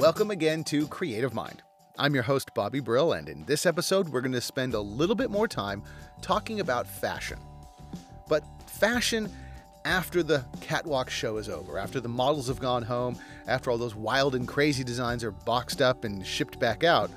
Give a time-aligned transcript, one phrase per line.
[0.00, 1.60] Welcome again to Creative Mind.
[1.98, 5.14] I'm your host, Bobby Brill, and in this episode, we're going to spend a little
[5.14, 5.82] bit more time
[6.22, 7.38] talking about fashion.
[8.26, 9.30] But fashion
[9.84, 13.94] after the catwalk show is over, after the models have gone home, after all those
[13.94, 17.10] wild and crazy designs are boxed up and shipped back out,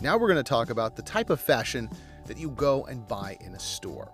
[0.00, 1.90] now we're going to talk about the type of fashion
[2.24, 4.10] that you go and buy in a store.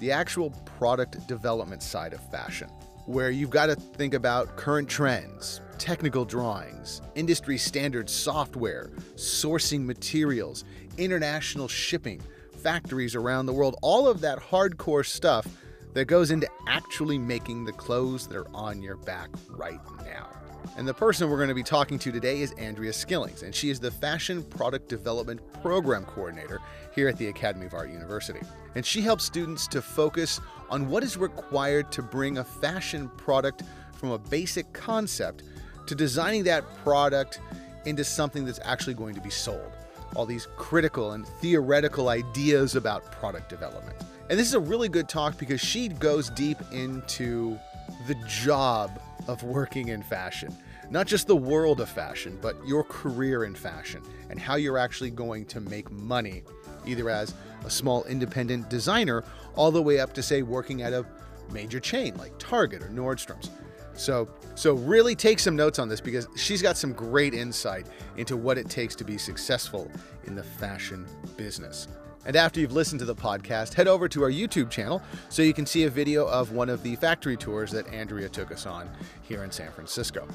[0.00, 2.70] The actual product development side of fashion,
[3.04, 10.64] where you've got to think about current trends, technical drawings, industry standard software, sourcing materials,
[10.96, 12.20] international shipping,
[12.56, 15.46] factories around the world, all of that hardcore stuff
[15.94, 20.28] that goes into actually making the clothes that are on your back right now.
[20.76, 23.70] And the person we're going to be talking to today is Andrea Skillings, and she
[23.70, 26.60] is the Fashion Product Development Program Coordinator
[26.94, 28.40] here at the Academy of Art University.
[28.74, 33.62] And she helps students to focus on what is required to bring a fashion product
[33.92, 35.42] from a basic concept
[35.88, 37.40] to designing that product
[37.84, 39.72] into something that's actually going to be sold.
[40.14, 43.96] All these critical and theoretical ideas about product development.
[44.30, 47.58] And this is a really good talk because she goes deep into
[48.06, 50.54] the job of working in fashion.
[50.90, 55.10] Not just the world of fashion, but your career in fashion and how you're actually
[55.10, 56.42] going to make money,
[56.86, 61.04] either as a small independent designer all the way up to, say, working at a
[61.50, 63.50] major chain like Target or Nordstrom's.
[63.98, 68.36] So, so really take some notes on this because she's got some great insight into
[68.36, 69.90] what it takes to be successful
[70.24, 71.04] in the fashion
[71.36, 71.88] business.
[72.24, 75.52] And after you've listened to the podcast, head over to our YouTube channel so you
[75.52, 78.88] can see a video of one of the factory tours that Andrea took us on
[79.22, 80.28] here in San Francisco.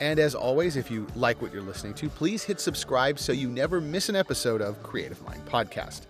[0.00, 3.48] And as always, if you like what you're listening to, please hit subscribe so you
[3.48, 6.02] never miss an episode of Creative Mind Podcast.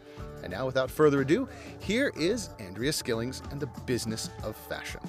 [0.42, 1.48] And now, without further ado,
[1.80, 5.00] here is Andrea Skillings and the business of fashion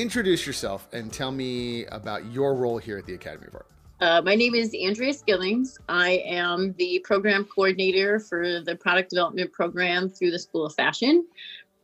[0.00, 3.66] introduce yourself and tell me about your role here at the Academy of Art.
[3.98, 5.78] Uh, my name is Andrea Skillings.
[5.88, 11.26] I am the program coordinator for the product development program through the School of Fashion.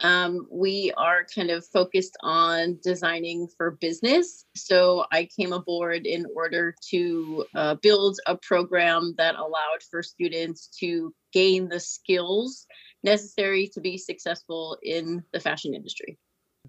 [0.00, 4.44] Um, we are kind of focused on designing for business.
[4.56, 10.66] So I came aboard in order to uh, build a program that allowed for students
[10.80, 12.66] to gain the skills
[13.04, 16.18] necessary to be successful in the fashion industry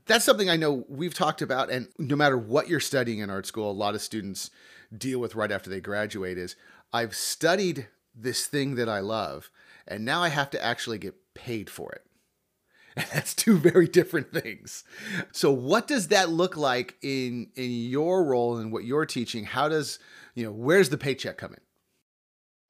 [0.05, 3.45] that's something I know we've talked about, and no matter what you're studying in art
[3.45, 4.49] school, a lot of students
[4.95, 6.55] deal with right after they graduate is
[6.91, 9.49] I've studied this thing that I love,
[9.87, 12.03] and now I have to actually get paid for it.
[12.95, 14.83] And that's two very different things.
[15.31, 19.45] So what does that look like in in your role and what you're teaching?
[19.45, 19.99] How does,
[20.35, 21.61] you know, where's the paycheck come in?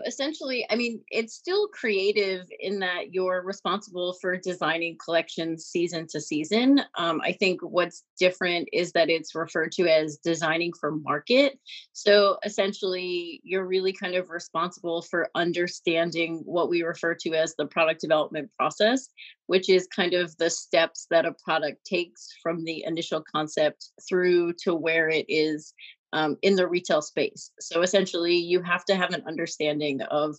[0.06, 6.22] Essentially i mean it's still creative in that you're responsible for designing collections season to
[6.22, 6.82] season.
[6.98, 11.60] Um, i think what's different is that it's referred to as designing for market.
[11.94, 17.66] So essentially you're really kind of responsible for understanding what we refer to as the
[17.66, 19.10] product development process
[19.48, 24.54] which is kind of the steps that a product takes from the initial concept through
[24.54, 25.74] to where it is
[26.14, 27.52] um, in the retail space.
[27.60, 30.38] So essentially, you have to have an understanding of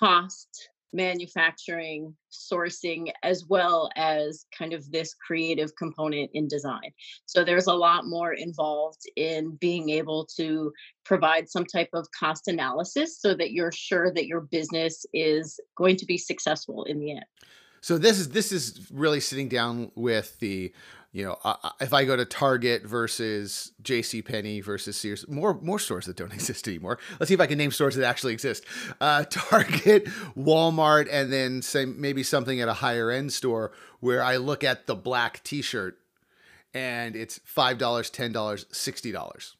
[0.00, 6.90] cost, manufacturing, sourcing, as well as kind of this creative component in design.
[7.26, 10.72] So there's a lot more involved in being able to
[11.04, 15.96] provide some type of cost analysis so that you're sure that your business is going
[15.96, 17.26] to be successful in the end.
[17.82, 20.72] So this is this is really sitting down with the
[21.14, 24.20] you know, uh, if I go to Target versus J.C.
[24.20, 26.98] Penney versus Sears, more more stores that don't exist anymore.
[27.20, 28.64] Let's see if I can name stores that actually exist.
[29.00, 33.70] Uh, Target, Walmart, and then say maybe something at a higher end store
[34.00, 35.98] where I look at the black T-shirt
[36.74, 39.54] and it's five dollars, ten dollars, sixty dollars.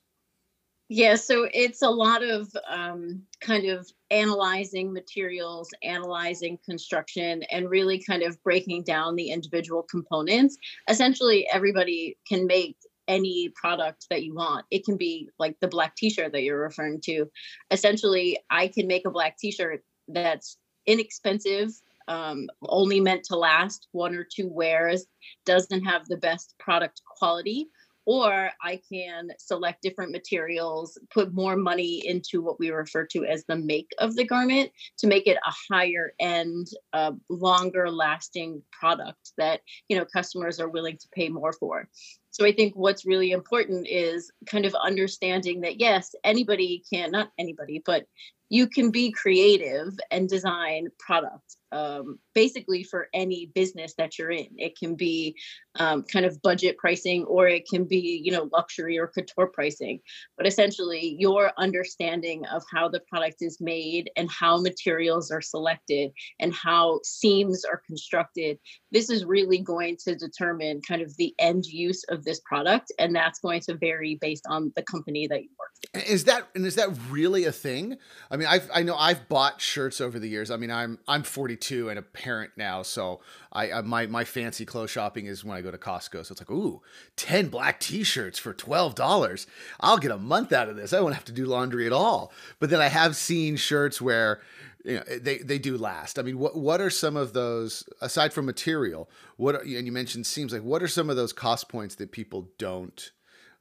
[0.91, 8.03] Yeah, so it's a lot of um, kind of analyzing materials, analyzing construction, and really
[8.03, 10.59] kind of breaking down the individual components.
[10.89, 12.77] Essentially, everybody can make
[13.09, 14.67] any product that you want.
[14.71, 17.27] It can be like the black t shirt that you're referring to.
[17.71, 21.71] Essentially, I can make a black t shirt that's inexpensive,
[22.09, 25.07] um, only meant to last one or two wears,
[25.47, 27.69] doesn't have the best product quality
[28.07, 33.45] or I can select different materials, put more money into what we refer to as
[33.45, 39.33] the make of the garment to make it a higher end, uh, longer lasting product
[39.39, 41.89] that you know customers are willing to pay more for.
[42.31, 47.31] so I think what's really important is kind of understanding that yes, anybody can, not
[47.39, 48.07] anybody, but
[48.49, 54.49] you can be creative and design product um, basically for any business that you're in.
[54.57, 55.37] It can be
[55.79, 60.01] um, kind of budget pricing or it can be, you know, luxury or couture pricing.
[60.37, 66.13] But essentially, your understanding of how the product is made and how materials are selected
[66.39, 68.59] and how seams are constructed,
[68.93, 72.93] this is really going to determine kind of the end use of this product.
[72.99, 76.01] And that's going to vary based on the company that you work for.
[76.01, 77.97] Is that and is that really a thing?
[78.31, 80.51] I mean, I I know I've bought shirts over the years.
[80.51, 83.21] I mean, I'm I'm 42 and a parent now, so
[83.53, 86.25] I, I my my fancy clothes shopping is when I go to Costco.
[86.25, 86.81] So it's like, ooh,
[87.17, 89.47] 10 black t-shirts for $12.
[89.81, 90.95] I'll get a month out of this.
[90.95, 92.33] I won't have to do laundry at all.
[92.61, 94.41] But then I have seen shirts where
[94.87, 96.19] you know, they they do last.
[96.19, 99.11] I mean, what what are some of those aside from material?
[99.37, 102.11] What are, and you mentioned seams like what are some of those cost points that
[102.11, 103.13] people don't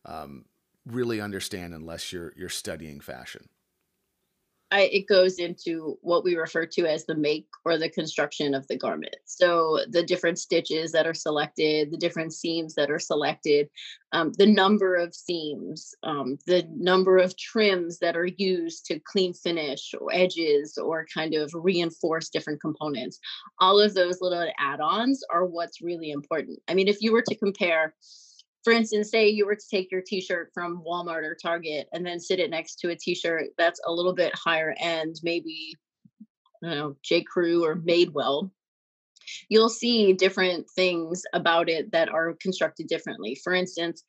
[0.05, 0.45] um,
[0.85, 3.49] really understand unless you're you're studying fashion?
[4.73, 8.67] I, it goes into what we refer to as the make or the construction of
[8.67, 9.15] the garment.
[9.25, 13.69] So the different stitches that are selected, the different seams that are selected,
[14.13, 19.35] um, the number of seams, um, the number of trims that are used to clean
[19.35, 23.19] finish or edges or kind of reinforce different components.
[23.59, 26.57] All of those little add-ons are what's really important.
[26.67, 27.93] I mean, if you were to compare
[28.63, 32.19] for instance, say you were to take your t-shirt from Walmart or Target and then
[32.19, 35.75] sit it next to a t-shirt that's a little bit higher end, maybe
[36.63, 37.23] I don't know, J.
[37.23, 38.49] Crew or Madewell,
[39.49, 43.35] you'll see different things about it that are constructed differently.
[43.43, 44.03] For instance,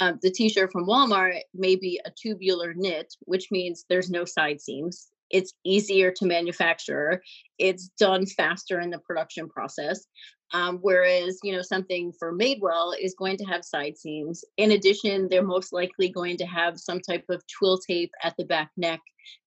[0.00, 4.60] uh, the t-shirt from Walmart may be a tubular knit, which means there's no side
[4.60, 5.08] seams.
[5.30, 7.22] It's easier to manufacture.
[7.58, 10.06] It's done faster in the production process.
[10.52, 14.44] Um, whereas, you know, something for Madewell is going to have side seams.
[14.56, 18.44] In addition, they're most likely going to have some type of twill tape at the
[18.44, 19.00] back neck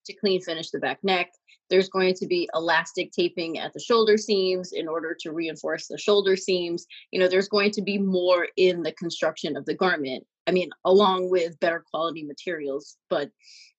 [0.05, 1.29] to clean finish the back neck.
[1.69, 5.97] There's going to be elastic taping at the shoulder seams in order to reinforce the
[5.97, 6.85] shoulder seams.
[7.11, 10.25] You know, there's going to be more in the construction of the garment.
[10.45, 13.29] I mean, along with better quality materials, but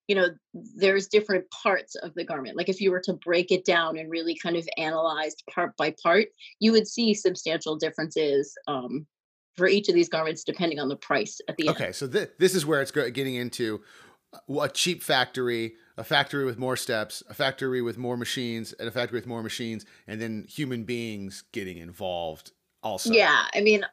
[0.07, 0.27] you know
[0.75, 4.09] there's different parts of the garment like if you were to break it down and
[4.09, 6.27] really kind of analyze part by part
[6.59, 9.05] you would see substantial differences um,
[9.55, 11.77] for each of these garments depending on the price at the okay, end.
[11.77, 13.81] Okay, so th- this is where it's getting into
[14.33, 18.87] uh, a cheap factory, a factory with more steps, a factory with more machines, and
[18.87, 22.51] a factory with more machines, and then human beings getting involved
[22.83, 23.11] also.
[23.11, 23.85] Yeah, I mean,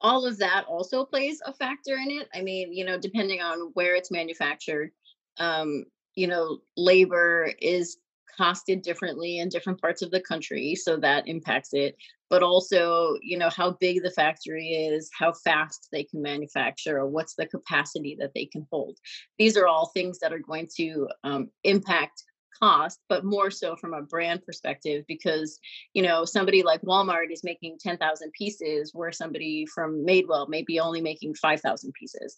[0.00, 2.28] all of that also plays a factor in it.
[2.34, 4.90] I mean, you know, depending on where it's manufactured,
[5.38, 5.84] um,
[6.14, 7.96] you know, labor is
[8.38, 11.96] costed differently in different parts of the country, so that impacts it.
[12.30, 17.06] But also, you know, how big the factory is, how fast they can manufacture, or
[17.06, 18.98] what's the capacity that they can hold.
[19.38, 22.24] These are all things that are going to um, impact
[22.62, 25.58] cost, but more so from a brand perspective because,
[25.94, 30.78] you know, somebody like Walmart is making 10,000 pieces where somebody from Madewell may be
[30.78, 32.36] only making 5,000 pieces.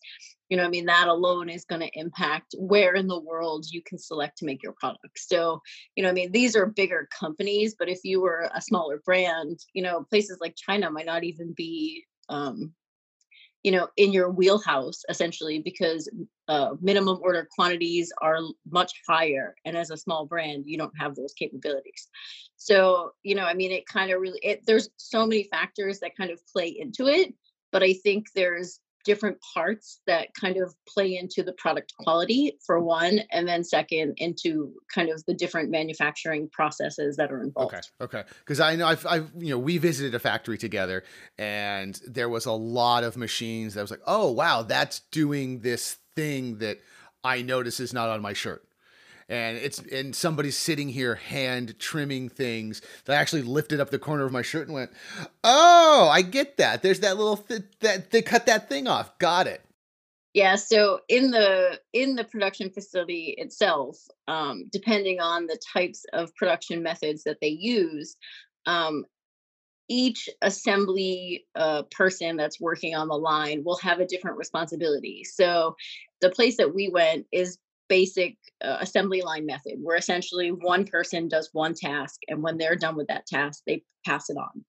[0.48, 3.82] You know, I mean, that alone is going to impact where in the world you
[3.82, 5.18] can select to make your product.
[5.18, 5.60] So,
[5.94, 9.58] you know, I mean, these are bigger companies, but if you were a smaller brand,
[9.74, 12.72] you know, places like China might not even be um,
[13.64, 16.08] you know in your wheelhouse essentially because
[16.48, 18.38] uh, minimum order quantities are
[18.70, 22.08] much higher and as a small brand you don't have those capabilities.
[22.56, 26.16] So you know i mean it kind of really it, there's so many factors that
[26.16, 27.34] kind of play into it
[27.72, 32.80] but i think there's different parts that kind of play into the product quality for
[32.80, 37.74] one and then second into kind of the different manufacturing processes that are involved.
[37.74, 41.04] okay okay because i know I've, I've you know we visited a factory together
[41.36, 45.98] and there was a lot of machines that was like oh wow that's doing this
[46.16, 46.78] thing that
[47.22, 48.66] i notice is not on my shirt
[49.28, 53.98] and it's and somebody's sitting here hand trimming things that I actually lifted up the
[53.98, 54.90] corner of my shirt and went,
[55.42, 56.82] "Oh, I get that.
[56.82, 59.18] There's that little th- that they cut that thing off.
[59.18, 59.62] Got it."
[60.34, 66.34] Yeah, so in the in the production facility itself, um, depending on the types of
[66.34, 68.16] production methods that they use,
[68.66, 69.04] um,
[69.88, 75.24] each assembly uh, person that's working on the line will have a different responsibility.
[75.24, 75.76] So
[76.20, 81.28] the place that we went is basic uh, assembly line method where essentially one person
[81.28, 84.64] does one task and when they're done with that task they pass it on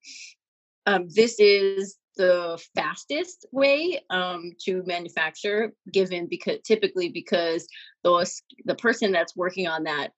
[0.85, 7.67] um, this is the fastest way um, to manufacture given because typically because
[8.03, 10.11] those the person that's working on that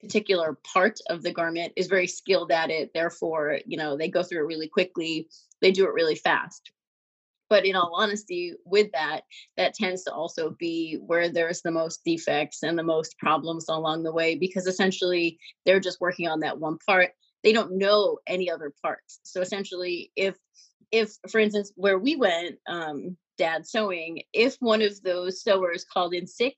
[0.00, 4.22] particular part of the garment is very skilled at it therefore you know they go
[4.22, 5.28] through it really quickly
[5.60, 6.72] they do it really fast.
[7.48, 9.22] But in all honesty with that
[9.56, 14.04] that tends to also be where there's the most defects and the most problems along
[14.04, 17.10] the way because essentially they're just working on that one part.
[17.42, 19.18] They don't know any other parts.
[19.24, 20.36] So essentially if
[20.92, 26.14] if for instance where we went um dad sewing if one of those sewers called
[26.14, 26.56] in sick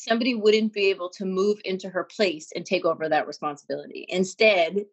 [0.00, 4.06] somebody wouldn't be able to move into her place and take over that responsibility.
[4.08, 4.86] Instead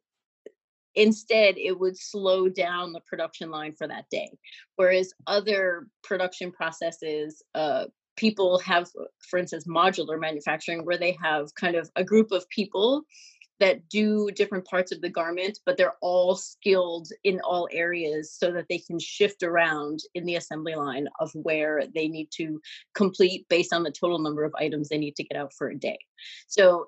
[0.95, 4.29] instead it would slow down the production line for that day.
[4.75, 7.85] Whereas other production processes uh,
[8.17, 8.89] people have
[9.29, 13.03] for instance modular manufacturing where they have kind of a group of people
[13.59, 18.51] that do different parts of the garment but they're all skilled in all areas so
[18.51, 22.59] that they can shift around in the assembly line of where they need to
[22.95, 25.77] complete based on the total number of items they need to get out for a
[25.77, 25.97] day.
[26.47, 26.87] So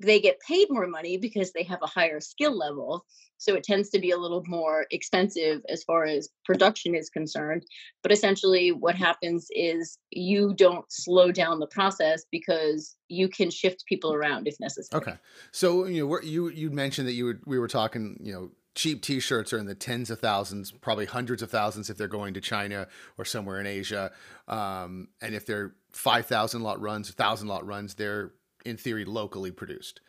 [0.00, 3.04] they get paid more money because they have a higher skill level.
[3.36, 7.64] So it tends to be a little more expensive as far as production is concerned.
[8.02, 13.86] But essentially, what happens is you don't slow down the process because you can shift
[13.86, 15.00] people around if necessary.
[15.00, 15.14] Okay.
[15.52, 19.02] So you know, you you mentioned that you were we were talking, you know, cheap
[19.02, 22.40] t-shirts are in the tens of thousands probably hundreds of thousands if they're going to
[22.40, 22.86] china
[23.18, 24.12] or somewhere in asia
[24.46, 28.32] um, and if they're 5000 lot runs 1000 lot runs they're
[28.64, 30.00] in theory locally produced.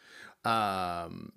[0.46, 1.32] Um,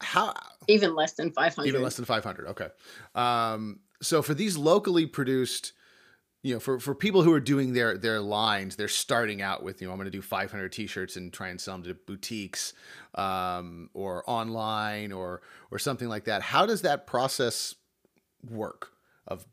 [0.00, 0.34] how
[0.68, 2.68] even less than 500 even less than 500 okay.
[3.14, 5.72] Um, so for these locally produced
[6.42, 9.80] you know for, for people who are doing their their lines they're starting out with
[9.80, 12.74] you know i'm going to do 500 t-shirts and try and sell them to boutiques
[13.14, 15.40] um, or online or
[15.70, 16.42] or something like that.
[16.42, 17.74] How does that process
[18.48, 18.90] work?
[19.26, 19.46] Of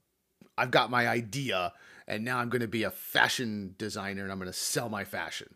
[0.58, 1.72] i've got my idea
[2.08, 5.06] and now i'm going to be a fashion designer and i'm going to sell my
[5.06, 5.56] fashion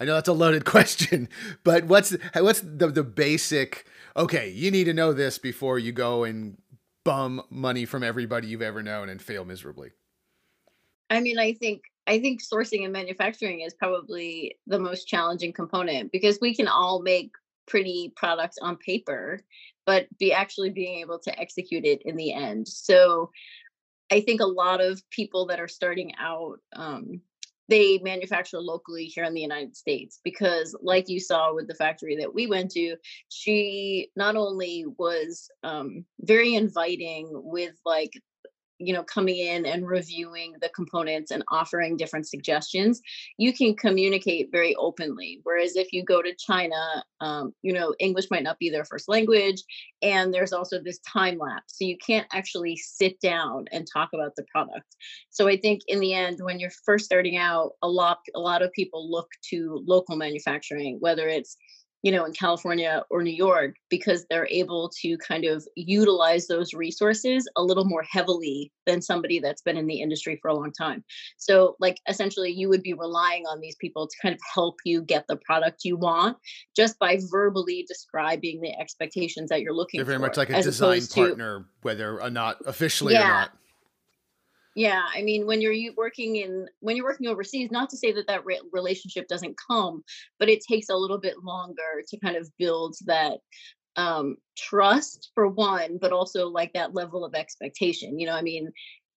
[0.00, 1.28] I know that's a loaded question,
[1.62, 3.86] but what's what's the the basic?
[4.16, 6.56] Okay, you need to know this before you go and
[7.04, 9.90] bum money from everybody you've ever known and fail miserably.
[11.10, 16.10] I mean, I think I think sourcing and manufacturing is probably the most challenging component
[16.12, 17.32] because we can all make
[17.68, 19.40] pretty products on paper,
[19.86, 22.66] but be actually being able to execute it in the end.
[22.66, 23.30] So
[24.10, 27.20] I think a lot of people that are starting out um,
[27.70, 32.16] they manufacture locally here in the United States because, like you saw with the factory
[32.16, 32.96] that we went to,
[33.28, 38.12] she not only was um, very inviting with like
[38.80, 43.00] you know coming in and reviewing the components and offering different suggestions
[43.36, 45.40] you can communicate very openly.
[45.44, 49.08] Whereas if you go to china um, you know english might not be their first
[49.08, 49.62] language
[50.02, 54.34] and there's also this time lapse so you can't actually sit down and talk about
[54.36, 54.96] the product.
[55.30, 58.62] So i think in the end when you're first starting out a lot a lot
[58.62, 61.56] of people look to local manufacturing whether it's
[62.02, 66.72] you know, in California or New York because they're able to kind of utilize those
[66.72, 70.72] resources a little more heavily than somebody that's been in the industry for a long
[70.72, 71.04] time.
[71.36, 75.02] So, like, essentially, you would be relying on these people to kind of help you
[75.02, 76.38] get the product you want
[76.74, 80.62] just by verbally describing the expectations that you're looking They're very for, much like a
[80.62, 83.50] design partner, to, whether or not officially yeah, or not.
[84.76, 88.28] Yeah, I mean, when you're working in when you're working overseas, not to say that
[88.28, 90.02] that re- relationship doesn't come,
[90.38, 93.38] but it takes a little bit longer to kind of build that
[93.96, 98.18] um trust for one, but also like that level of expectation.
[98.18, 98.70] You know, I mean,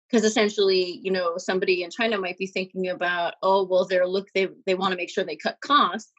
[0.08, 4.28] because essentially, you know, somebody in China might be thinking about, oh, well, they're look
[4.34, 6.12] they they want to make sure they cut costs,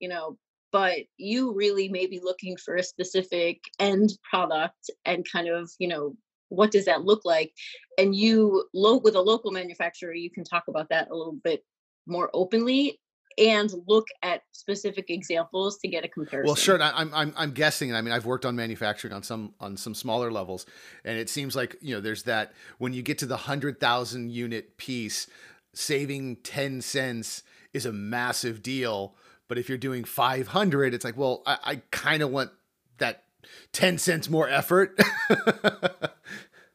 [0.00, 0.38] you know,
[0.72, 5.88] but you really may be looking for a specific end product and kind of you
[5.88, 6.16] know
[6.50, 7.52] what does that look like
[7.98, 11.64] and you with a local manufacturer you can talk about that a little bit
[12.06, 13.00] more openly
[13.38, 16.46] and look at specific examples to get a comparison.
[16.46, 16.82] Well, sure.
[16.82, 17.94] I'm, I'm, I'm guessing.
[17.94, 20.66] I mean, I've worked on manufacturing on some on some smaller levels,
[21.04, 24.30] and it seems like you know there's that when you get to the hundred thousand
[24.30, 25.26] unit piece,
[25.72, 27.42] saving ten cents
[27.72, 29.14] is a massive deal.
[29.48, 32.50] But if you're doing 500, it's like, well, I, I kind of want
[32.98, 33.24] that
[33.72, 35.00] 10 cents more effort.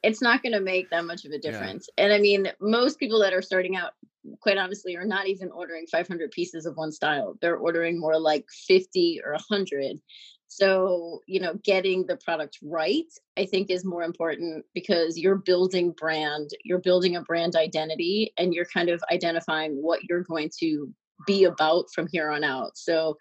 [0.06, 1.90] it's not going to make that much of a difference.
[1.98, 2.06] Yeah.
[2.06, 3.94] And I mean, most people that are starting out,
[4.40, 7.36] quite honestly, are not even ordering 500 pieces of one style.
[7.42, 10.00] They're ordering more like 50 or 100.
[10.48, 15.92] So, you know, getting the product right, I think is more important because you're building
[15.92, 20.94] brand, you're building a brand identity, and you're kind of identifying what you're going to
[21.26, 22.78] be about from here on out.
[22.78, 23.18] So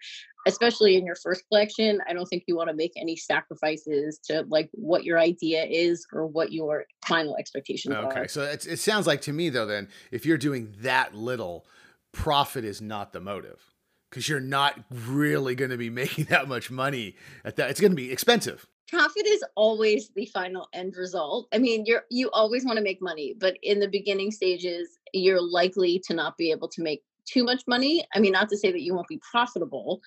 [0.47, 4.45] especially in your first collection, I don't think you want to make any sacrifices to
[4.47, 8.05] like what your idea is or what your final expectations okay.
[8.05, 8.11] are.
[8.11, 11.65] Okay, so it sounds like to me though, then if you're doing that little,
[12.11, 13.73] profit is not the motive
[14.09, 17.69] because you're not really going to be making that much money at that.
[17.69, 18.65] It's going to be expensive.
[18.87, 21.47] profit is always the final end result.
[21.53, 25.41] I mean, you're you always want to make money, but in the beginning stages, you're
[25.41, 28.05] likely to not be able to make too much money.
[28.13, 30.01] I mean, not to say that you won't be profitable,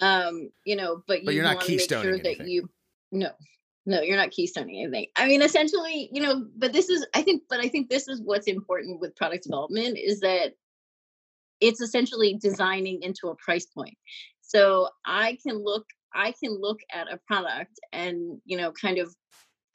[0.00, 2.38] um, you know, but, but you want to make sure anything.
[2.38, 2.68] that you
[3.12, 3.30] no,
[3.86, 5.06] no, you're not keystoning anything.
[5.16, 8.20] I mean, essentially, you know, but this is I think, but I think this is
[8.20, 10.54] what's important with product development is that
[11.60, 13.96] it's essentially designing into a price point.
[14.42, 19.14] So I can look I can look at a product and, you know, kind of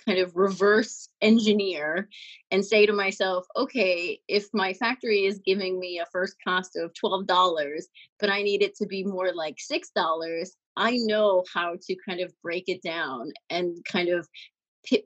[0.05, 2.09] kind of reverse engineer
[2.49, 6.91] and say to myself, okay, if my factory is giving me a first cost of
[6.93, 7.81] $12,
[8.19, 12.33] but I need it to be more like $6, I know how to kind of
[12.41, 14.27] break it down and kind of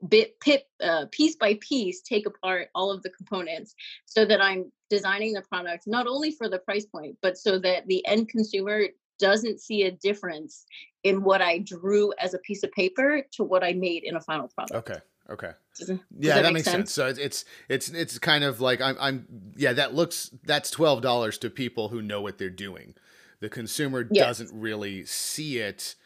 [0.08, 0.36] bit,
[0.82, 3.74] uh, piece by piece take apart all of the components
[4.06, 7.86] so that I'm designing the product not only for the price point, but so that
[7.86, 8.84] the end consumer
[9.18, 10.66] doesn't see a difference
[11.02, 14.20] in what I drew as a piece of paper to what I made in a
[14.20, 14.90] final product.
[14.90, 15.00] Okay.
[15.28, 15.52] Okay.
[15.76, 16.92] Does, does yeah, that, that makes sense?
[16.92, 17.16] sense.
[17.16, 21.38] So it's it's it's kind of like I'm I'm yeah, that looks that's twelve dollars
[21.38, 22.94] to people who know what they're doing.
[23.40, 24.26] The consumer yes.
[24.26, 25.96] doesn't really see it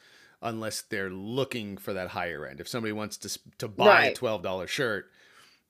[0.42, 2.60] unless they're looking for that higher end.
[2.60, 4.12] If somebody wants to to buy right.
[4.12, 5.10] a twelve dollar shirt,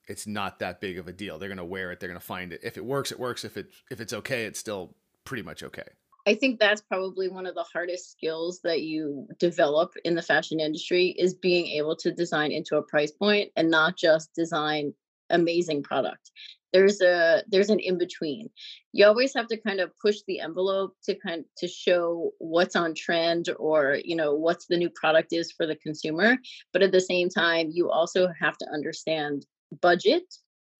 [0.06, 1.38] it's not that big of a deal.
[1.38, 2.00] They're gonna wear it.
[2.00, 2.60] They're gonna find it.
[2.62, 3.44] If it works, it works.
[3.44, 4.94] If it if it's okay, it's still
[5.24, 5.88] pretty much okay.
[6.26, 10.60] I think that's probably one of the hardest skills that you develop in the fashion
[10.60, 14.92] industry is being able to design into a price point and not just design
[15.30, 16.30] amazing product.
[16.72, 18.48] There's a there's an in between.
[18.92, 22.94] You always have to kind of push the envelope to kind to show what's on
[22.94, 26.36] trend or you know what's the new product is for the consumer,
[26.72, 29.46] but at the same time you also have to understand
[29.80, 30.34] budget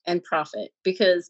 [0.07, 1.29] and profit because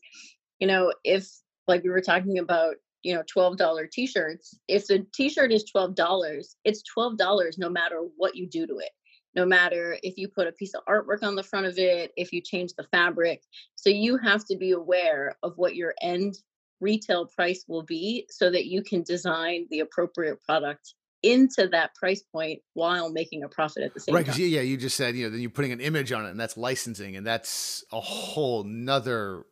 [0.59, 1.27] you know if
[1.67, 6.83] like we were talking about you know $12 t-shirts if the t-shirt is $12 it's
[6.97, 8.91] $12 no matter what you do to it.
[9.35, 12.33] No matter if you put a piece of artwork on the front of it if
[12.33, 13.43] you change the fabric.
[13.77, 16.35] So you have to be aware of what your end
[16.81, 22.23] retail price will be so that you can design the appropriate product into that price
[22.23, 24.33] point while making a profit at the same right, time.
[24.33, 26.41] Right, yeah, you just said, you know, then you're putting an image on it and
[26.41, 29.45] that's licensing and that's a whole nother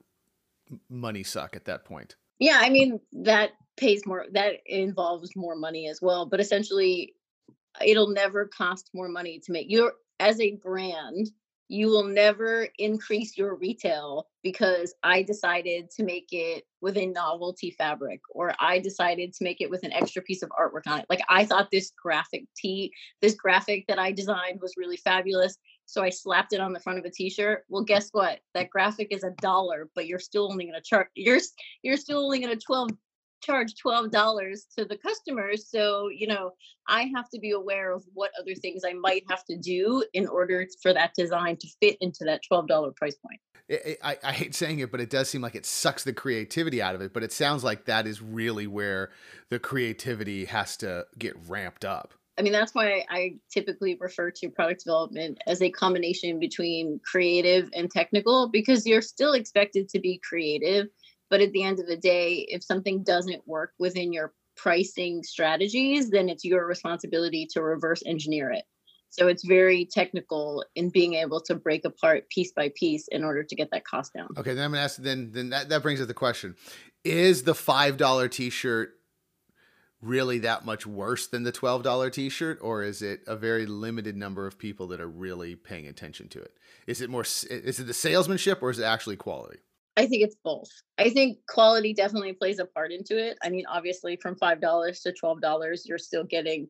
[0.88, 5.88] money suck at that point yeah i mean that pays more that involves more money
[5.88, 7.14] as well but essentially
[7.84, 11.30] it'll never cost more money to make your as a brand
[11.68, 17.70] you will never increase your retail because I decided to make it with a novelty
[17.70, 21.06] fabric or I decided to make it with an extra piece of artwork on it.
[21.10, 25.58] Like I thought this graphic tee, this graphic that I designed was really fabulous.
[25.88, 27.64] So I slapped it on the front of a t-shirt.
[27.70, 28.40] Well, guess what?
[28.52, 31.40] That graphic is a dollar, but you're still only going to charge you're
[31.82, 32.90] you're still only to 12
[33.40, 36.50] charge $12 to the customers so you know
[36.88, 40.26] i have to be aware of what other things i might have to do in
[40.26, 43.40] order for that design to fit into that $12 price point
[44.02, 46.96] I, I hate saying it but it does seem like it sucks the creativity out
[46.96, 49.10] of it but it sounds like that is really where
[49.50, 54.48] the creativity has to get ramped up I mean, that's why I typically refer to
[54.48, 60.20] product development as a combination between creative and technical because you're still expected to be
[60.22, 60.86] creative
[61.30, 66.10] but at the end of the day, if something doesn't work within your pricing strategies,
[66.10, 68.64] then it's your responsibility to reverse engineer it.
[69.10, 73.42] So it's very technical in being able to break apart piece by piece in order
[73.42, 74.28] to get that cost down.
[74.36, 74.96] Okay, then I'm gonna ask.
[74.96, 76.56] Then then that, that brings up the question:
[77.04, 78.97] Is the five dollar T-shirt
[80.00, 84.16] really that much worse than the twelve dollar T-shirt, or is it a very limited
[84.16, 86.52] number of people that are really paying attention to it?
[86.86, 87.22] Is it more?
[87.22, 89.58] Is it the salesmanship, or is it actually quality?
[89.96, 90.70] I think it's both.
[90.96, 93.36] I think quality definitely plays a part into it.
[93.42, 96.68] I mean, obviously, from five dollars to twelve dollars, you're still getting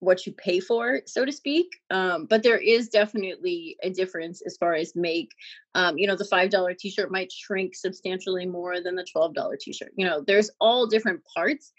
[0.00, 1.66] what you pay for, so to speak.
[1.90, 5.30] Um, but there is definitely a difference as far as make.
[5.74, 9.56] Um, you know, the five dollar T-shirt might shrink substantially more than the twelve dollar
[9.56, 9.92] T-shirt.
[9.96, 11.72] You know, there's all different parts.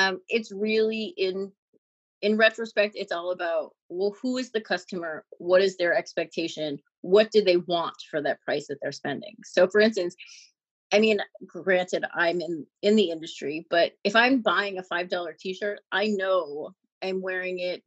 [0.00, 1.52] Um, it's really in
[2.22, 5.24] in retrospect, it's all about well, who is the customer?
[5.38, 6.78] What is their expectation?
[7.00, 9.36] What do they want for that price that they're spending?
[9.44, 10.14] So, for instance,
[10.92, 15.34] I mean, granted, I'm in in the industry, but if I'm buying a five dollar
[15.38, 17.82] T-shirt, I know I'm wearing it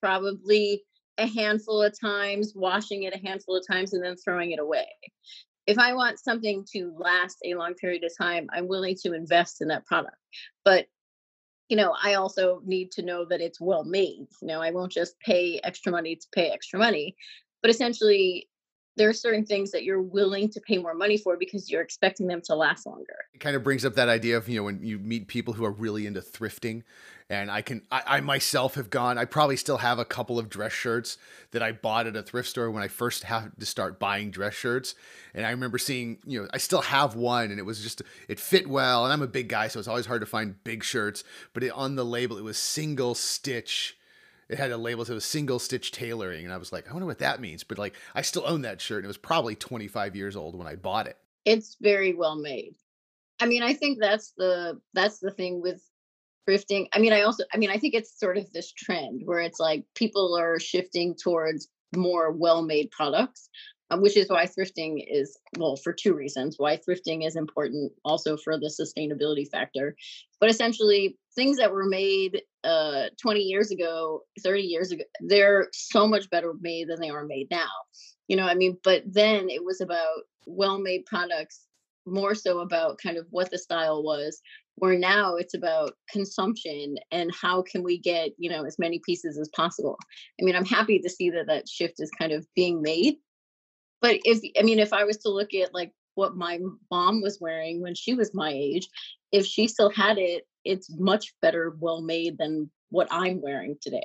[0.00, 0.82] probably
[1.18, 4.88] a handful of times, washing it a handful of times, and then throwing it away.
[5.66, 9.60] If I want something to last a long period of time, I'm willing to invest
[9.60, 10.16] in that product.
[10.64, 10.86] But
[11.72, 14.26] you know, I also need to know that it's well made.
[14.42, 17.16] You know, I won't just pay extra money to pay extra money.
[17.62, 18.46] But essentially,
[18.96, 22.26] there are certain things that you're willing to pay more money for because you're expecting
[22.26, 23.16] them to last longer.
[23.32, 25.64] It kind of brings up that idea of, you know, when you meet people who
[25.64, 26.82] are really into thrifting
[27.30, 30.50] and I can, I, I myself have gone, I probably still have a couple of
[30.50, 31.16] dress shirts
[31.52, 34.54] that I bought at a thrift store when I first had to start buying dress
[34.54, 34.94] shirts.
[35.32, 38.38] And I remember seeing, you know, I still have one and it was just, it
[38.38, 39.04] fit well.
[39.04, 41.24] And I'm a big guy, so it's always hard to find big shirts,
[41.54, 43.96] but it, on the label, it was single stitch
[44.52, 47.06] it had a label that was single stitch tailoring and i was like i wonder
[47.06, 50.14] what that means but like i still own that shirt and it was probably 25
[50.14, 51.16] years old when i bought it.
[51.44, 52.74] It's very well made.
[53.40, 55.82] I mean i think that's the that's the thing with
[56.48, 56.88] thrifting.
[56.92, 59.58] I mean i also i mean i think it's sort of this trend where it's
[59.58, 63.48] like people are shifting towards more well made products
[63.96, 68.58] which is why thrifting is well for two reasons why thrifting is important also for
[68.58, 69.94] the sustainability factor.
[70.40, 76.06] But essentially things that were made uh 20 years ago 30 years ago they're so
[76.06, 77.70] much better made than they are made now.
[78.28, 78.78] You know i mean?
[78.84, 81.66] But then it was about well made products
[82.04, 84.40] more so about kind of what the style was
[84.76, 89.38] where now it's about consumption and how can we get you know as many pieces
[89.38, 89.98] as possible.
[90.40, 93.16] I mean i'm happy to see that that shift is kind of being made
[94.02, 96.58] but if i mean if i was to look at like what my
[96.90, 98.88] mom was wearing when she was my age
[99.30, 104.04] if she still had it it's much better well made than what i'm wearing today.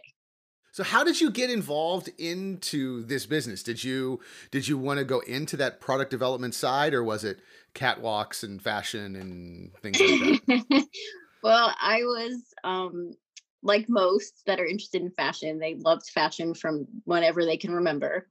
[0.78, 3.64] So how did you get involved into this business?
[3.64, 4.20] Did you
[4.52, 7.40] did you want to go into that product development side or was it
[7.74, 10.88] catwalks and fashion and things like that?
[11.44, 13.14] Well i was um
[13.64, 18.28] like most that are interested in fashion they loved fashion from whenever they can remember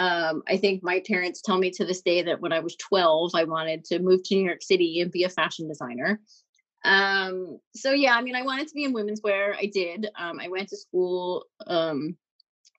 [0.00, 3.32] um, I think my parents tell me to this day that when I was 12,
[3.34, 6.18] I wanted to move to New York City and be a fashion designer.
[6.86, 9.54] Um, so yeah, I mean, I wanted to be in women's wear.
[9.54, 10.08] I did.
[10.18, 11.44] Um, I went to school.
[11.66, 12.16] Um,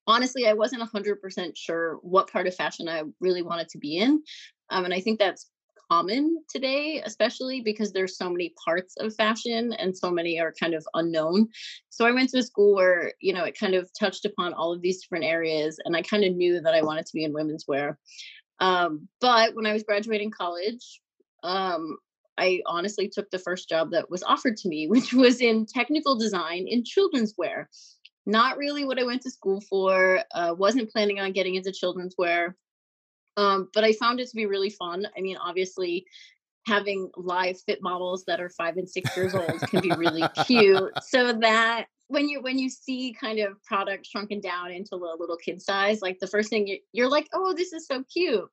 [0.07, 4.23] honestly, I wasn't 100% sure what part of fashion I really wanted to be in.
[4.71, 5.47] Um, and I think that's
[5.91, 10.73] common today, especially because there's so many parts of fashion and so many are kind
[10.73, 11.49] of unknown.
[11.89, 14.71] So I went to a school where, you know, it kind of touched upon all
[14.71, 17.33] of these different areas and I kind of knew that I wanted to be in
[17.33, 17.99] women's wear.
[18.61, 21.01] Um, but when I was graduating college,
[21.43, 21.97] um,
[22.37, 26.17] I honestly took the first job that was offered to me, which was in technical
[26.17, 27.69] design in children's wear.
[28.25, 30.21] Not really what I went to school for.
[30.33, 32.55] Uh, wasn't planning on getting into children's wear.
[33.37, 35.07] Um, but I found it to be really fun.
[35.17, 36.05] I mean, obviously,
[36.67, 40.91] having live fit models that are five and six years old can be really cute.
[41.01, 45.37] So that when you when you see kind of product shrunken down into a little
[45.37, 48.49] kid size, like the first thing you, you're like, oh, this is so cute.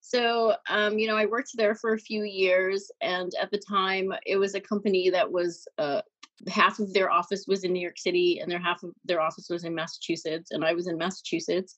[0.00, 4.12] So, um, you know, I worked there for a few years, and at the time,
[4.24, 6.00] it was a company that was uh,
[6.48, 9.48] half of their office was in New York City, and their half of their office
[9.50, 11.76] was in Massachusetts, and I was in Massachusetts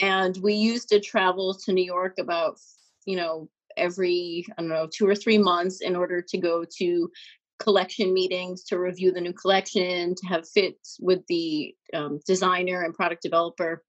[0.00, 2.58] and we used to travel to New York about
[3.06, 7.10] you know every I don't know two or three months in order to go to
[7.58, 12.94] collection meetings to review the new collection to have fits with the um, designer and
[12.94, 13.84] product developer.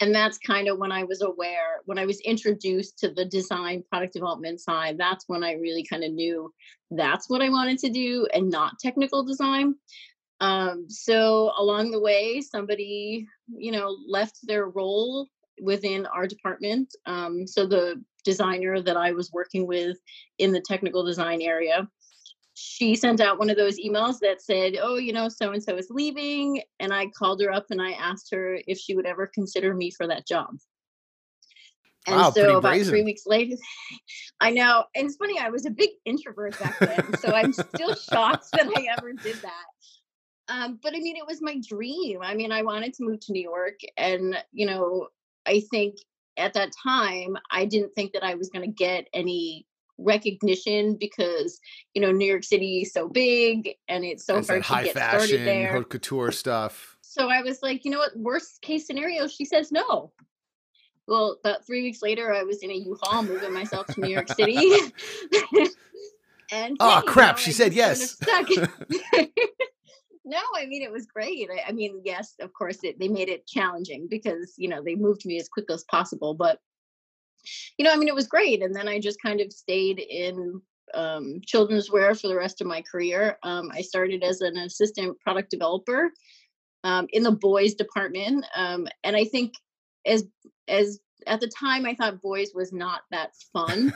[0.00, 3.82] And that's kind of when i was aware when i was introduced to the design
[3.88, 6.52] product development side that's when i really kind of knew
[6.90, 9.74] that's what i wanted to do and not technical design
[10.40, 15.28] um, so along the way, somebody, you know, left their role
[15.60, 16.94] within our department.
[17.06, 19.96] Um, so the designer that I was working with
[20.38, 21.88] in the technical design area,
[22.54, 25.76] she sent out one of those emails that said, "Oh, you know, so and so
[25.76, 29.26] is leaving," and I called her up and I asked her if she would ever
[29.26, 30.56] consider me for that job.
[32.06, 33.56] And wow, so about three weeks later,
[34.40, 34.84] I know.
[34.94, 37.16] And it's funny, I was a big introvert back then.
[37.18, 39.64] so I'm still shocked that I ever did that.
[40.48, 42.20] Um, but I mean, it was my dream.
[42.22, 43.80] I mean, I wanted to move to New York.
[43.96, 45.08] And, you know,
[45.46, 45.96] I think
[46.36, 49.66] at that time, I didn't think that I was going to get any
[49.98, 51.58] recognition because,
[51.94, 54.94] you know, New York City is so big and it's so hard to get fashion,
[54.94, 55.72] started there.
[55.72, 56.96] Haute couture stuff.
[57.00, 58.16] So I was like, you know what?
[58.16, 60.12] Worst case scenario, she says no.
[61.08, 64.28] Well, about three weeks later, I was in a U-Haul moving myself to New York
[64.28, 64.56] City.
[66.52, 67.36] and oh crap!
[67.36, 68.16] Know, she I said yes.
[70.26, 71.48] no, I mean it was great.
[71.50, 74.96] I, I mean, yes, of course, it, they made it challenging because you know they
[74.96, 76.58] moved me as quick as possible, but
[77.78, 78.62] you know, I mean, it was great.
[78.62, 80.60] And then I just kind of stayed in
[80.94, 83.38] um, children's wear for the rest of my career.
[83.42, 86.10] Um, I started as an assistant product developer
[86.84, 89.54] um, in the boys department, um, and I think
[90.04, 90.24] as
[90.68, 93.92] as at the time I thought boys was not that fun,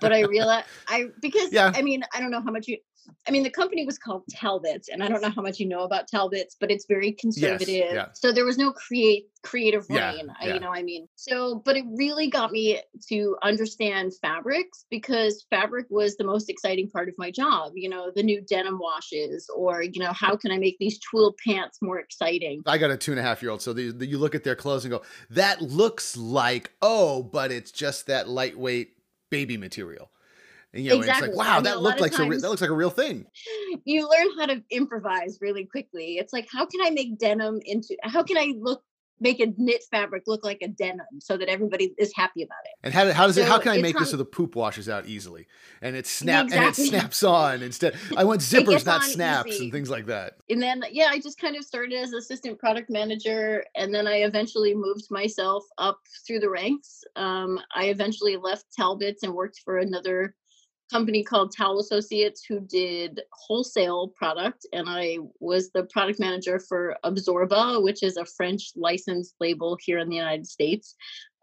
[0.00, 1.72] but I realized I because yeah.
[1.74, 2.78] I mean I don't know how much you
[3.26, 5.82] I mean, the company was called Talbots, and I don't know how much you know
[5.82, 7.68] about Talbots, but it's very conservative.
[7.68, 8.06] Yes, yeah.
[8.14, 10.32] So there was no create creative yeah, reign.
[10.40, 10.54] Yeah.
[10.54, 15.86] You know, I mean, so but it really got me to understand fabrics because fabric
[15.90, 17.72] was the most exciting part of my job.
[17.74, 21.34] You know, the new denim washes, or you know, how can I make these twill
[21.46, 22.62] pants more exciting?
[22.66, 24.44] I got a two and a half year old, so the, the, you look at
[24.44, 28.96] their clothes and go, that looks like oh, but it's just that lightweight
[29.30, 30.11] baby material.
[30.74, 31.28] And, you know, exactly.
[31.28, 33.26] it's like, wow, I mean, that looked like times, that looks like a real thing.
[33.84, 36.16] You learn how to improvise really quickly.
[36.16, 37.96] It's like, how can I make denim into?
[38.02, 38.82] How can I look
[39.22, 42.72] make a knit fabric look like a denim so that everybody is happy about it.
[42.82, 43.48] And how, how does so it?
[43.48, 45.46] How can I make this so the poop washes out easily
[45.80, 46.66] and it snap exactly.
[46.66, 47.96] and it snaps on instead?
[48.16, 49.64] I want zippers, not snaps, easy.
[49.64, 50.34] and things like that.
[50.50, 54.22] And then yeah, I just kind of started as assistant product manager, and then I
[54.24, 57.04] eventually moved myself up through the ranks.
[57.16, 60.34] Um, I eventually left Talbots and worked for another
[60.92, 66.96] company called Towel Associates who did wholesale product, and I was the product manager for
[67.02, 70.94] Absorba, which is a French licensed label here in the United States.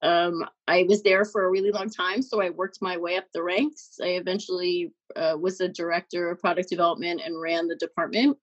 [0.02, 3.26] Um, I was there for a really long time, so I worked my way up
[3.34, 3.96] the ranks.
[4.02, 8.38] I eventually uh, was a director of product development and ran the department.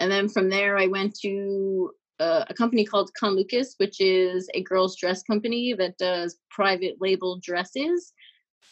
[0.00, 4.48] And then from there, I went to uh, a company called Con Lucas, which is
[4.54, 8.12] a girls' dress company that does private label dresses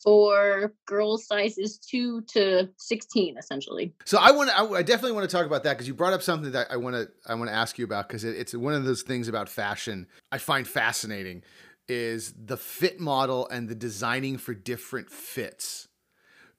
[0.03, 3.93] for girls sizes 2 to 16 essentially.
[4.05, 6.23] So i want to I, definitely want to talk about that because you brought up
[6.23, 8.75] something that i want to i want to ask you about because it, it's one
[8.75, 11.43] of those things about fashion i find fascinating
[11.89, 15.89] is the fit model and the designing for different fits.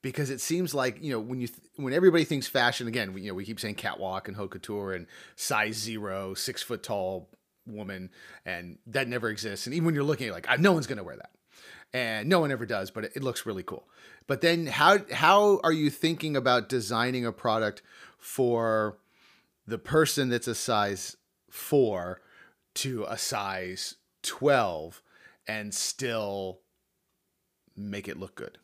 [0.00, 3.22] Because it seems like you know when you th- when everybody thinks fashion again we,
[3.22, 7.28] you know we keep saying catwalk and haute couture and size zero six foot tall
[7.66, 8.10] woman
[8.46, 9.66] and that never exists.
[9.66, 11.30] And even when you're looking like no one's going to wear that
[11.92, 13.88] and no one ever does, but it, it looks really cool.
[14.26, 17.82] But then how how are you thinking about designing a product
[18.18, 18.98] for
[19.66, 21.16] the person that's a size
[21.50, 22.20] 4
[22.74, 25.02] to a size 12
[25.46, 26.60] and still
[27.76, 28.58] make it look good?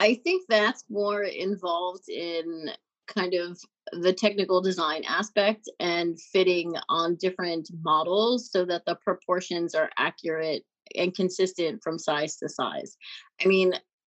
[0.00, 2.70] I think that's more involved in
[3.06, 3.60] kind of
[3.92, 10.64] the technical design aspect and fitting on different models so that the proportions are accurate
[10.96, 12.96] and consistent from size to size.
[13.42, 13.74] I mean,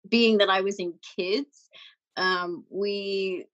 [0.08, 1.68] being that I was in kids,
[2.16, 3.46] um, we,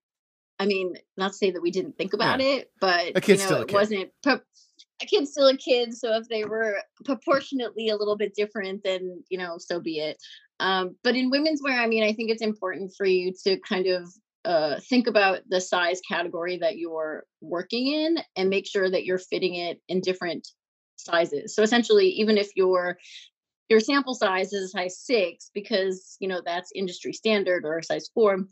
[0.59, 2.57] I mean, not to say that we didn't think about yeah.
[2.57, 3.75] it, but a kid's you know, it kid.
[3.75, 4.11] wasn't.
[4.27, 9.23] a kid's still a kid, so if they were proportionately a little bit different, then
[9.29, 10.17] you know, so be it.
[10.61, 13.87] Um, but in women's wear, I mean, I think it's important for you to kind
[13.87, 14.09] of
[14.45, 19.19] uh, think about the size category that you're working in and make sure that you're
[19.19, 20.49] fitting it in different
[20.99, 21.55] sizes.
[21.55, 22.99] So essentially, even if your
[23.69, 27.85] your sample size is a size six, because you know that's industry standard or a
[27.85, 28.45] size four,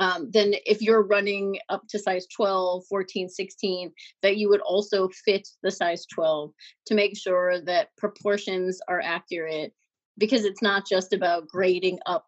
[0.00, 5.08] um, then if you're running up to size 12 14 16 that you would also
[5.24, 6.50] fit the size 12
[6.86, 9.72] to make sure that proportions are accurate
[10.18, 12.26] because it's not just about grading up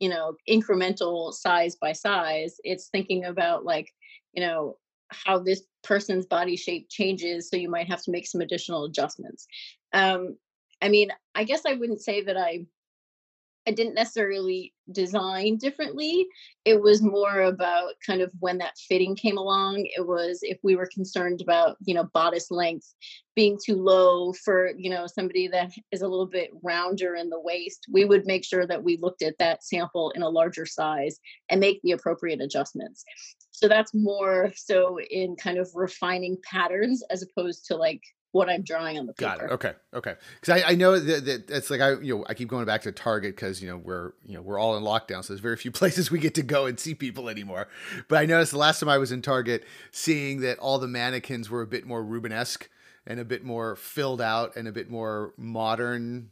[0.00, 3.90] you know incremental size by size it's thinking about like
[4.32, 4.76] you know
[5.24, 9.46] how this person's body shape changes so you might have to make some additional adjustments.
[9.92, 10.36] Um,
[10.82, 12.66] i mean i guess i wouldn't say that i
[13.66, 16.26] i didn't necessarily design differently.
[16.64, 19.86] It was more about kind of when that fitting came along.
[19.96, 22.94] It was if we were concerned about you know bodice length
[23.34, 27.40] being too low for you know somebody that is a little bit rounder in the
[27.40, 31.18] waist we would make sure that we looked at that sample in a larger size
[31.48, 33.04] and make the appropriate adjustments
[33.54, 38.62] so that's more so in kind of refining patterns as opposed to like what I'm
[38.62, 39.36] drawing on the paper.
[39.36, 39.52] Got it.
[39.52, 39.72] Okay.
[39.94, 40.14] Okay.
[40.40, 42.82] Because I, I know that, that it's like I you know I keep going back
[42.82, 45.56] to Target because you know we're you know we're all in lockdown, so there's very
[45.56, 47.68] few places we get to go and see people anymore.
[48.08, 51.48] But I noticed the last time I was in Target, seeing that all the mannequins
[51.48, 52.66] were a bit more Rubenesque
[53.06, 56.30] and a bit more filled out and a bit more modern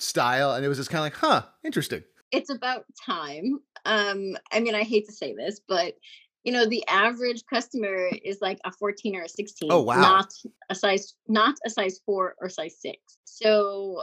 [0.00, 2.02] style, and it was just kind of like, huh, interesting.
[2.32, 3.60] It's about time.
[3.84, 5.94] Um, I mean, I hate to say this, but
[6.44, 10.00] you know the average customer is like a 14 or a 16 oh wow.
[10.00, 10.32] not
[10.70, 14.02] a size not a size 4 or size 6 so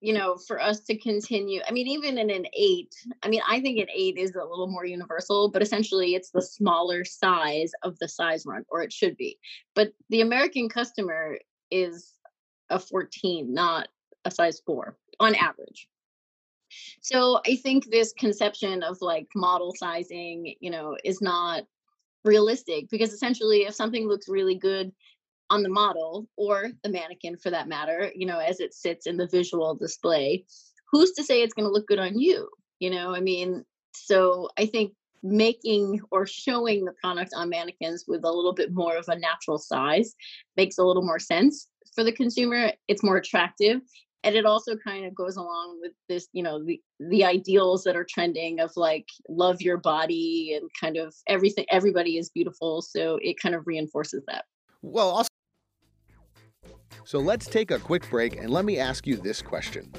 [0.00, 3.60] you know for us to continue i mean even in an 8 i mean i
[3.60, 7.98] think an 8 is a little more universal but essentially it's the smaller size of
[8.00, 9.38] the size run or it should be.
[9.74, 11.38] But the american customer
[11.70, 12.12] is
[12.70, 13.88] a 14 not
[14.24, 15.88] a size 4 on average
[17.00, 21.64] so I think this conception of like model sizing, you know, is not
[22.24, 24.92] realistic because essentially if something looks really good
[25.50, 29.16] on the model or the mannequin for that matter, you know, as it sits in
[29.16, 30.44] the visual display,
[30.90, 32.48] who's to say it's going to look good on you?
[32.80, 38.24] You know, I mean, so I think making or showing the product on mannequins with
[38.24, 40.14] a little bit more of a natural size
[40.56, 42.72] makes a little more sense for the consumer.
[42.86, 43.80] It's more attractive.
[44.24, 47.96] And it also kind of goes along with this, you know, the, the ideals that
[47.96, 52.82] are trending of like love your body and kind of everything, everybody is beautiful.
[52.82, 54.44] So it kind of reinforces that.
[54.82, 55.28] Well, also,
[57.04, 59.92] so let's take a quick break and let me ask you this question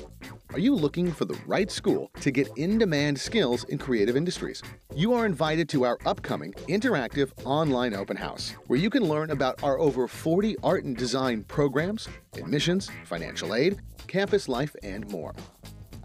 [0.52, 4.64] are you looking for the right school to get in demand skills in creative industries?
[4.96, 9.62] You are invited to our upcoming interactive online open house, where you can learn about
[9.62, 15.34] our over 40 art and design programs, admissions, financial aid, campus life, and more.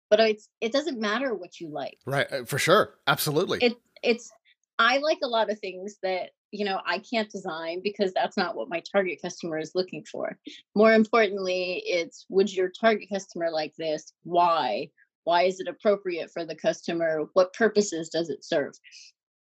[0.09, 1.97] but it's it doesn't matter what you like.
[2.05, 3.59] Right uh, for sure absolutely.
[3.62, 4.31] It it's
[4.77, 8.56] i like a lot of things that you know i can't design because that's not
[8.56, 10.38] what my target customer is looking for.
[10.76, 14.13] More importantly it's would your target customer like this?
[14.24, 14.89] Why?
[15.26, 17.26] Why is it appropriate for the customer?
[17.34, 18.74] What purposes does it serve?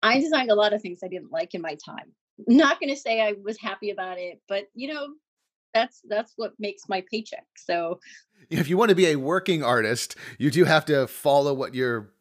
[0.04, 2.12] I designed a lot of things i didn't like in my time.
[2.48, 5.08] Not going to say i was happy about it but you know
[5.74, 8.00] that's that's what makes my paycheck so
[8.50, 12.12] if you want to be a working artist, you do have to follow what your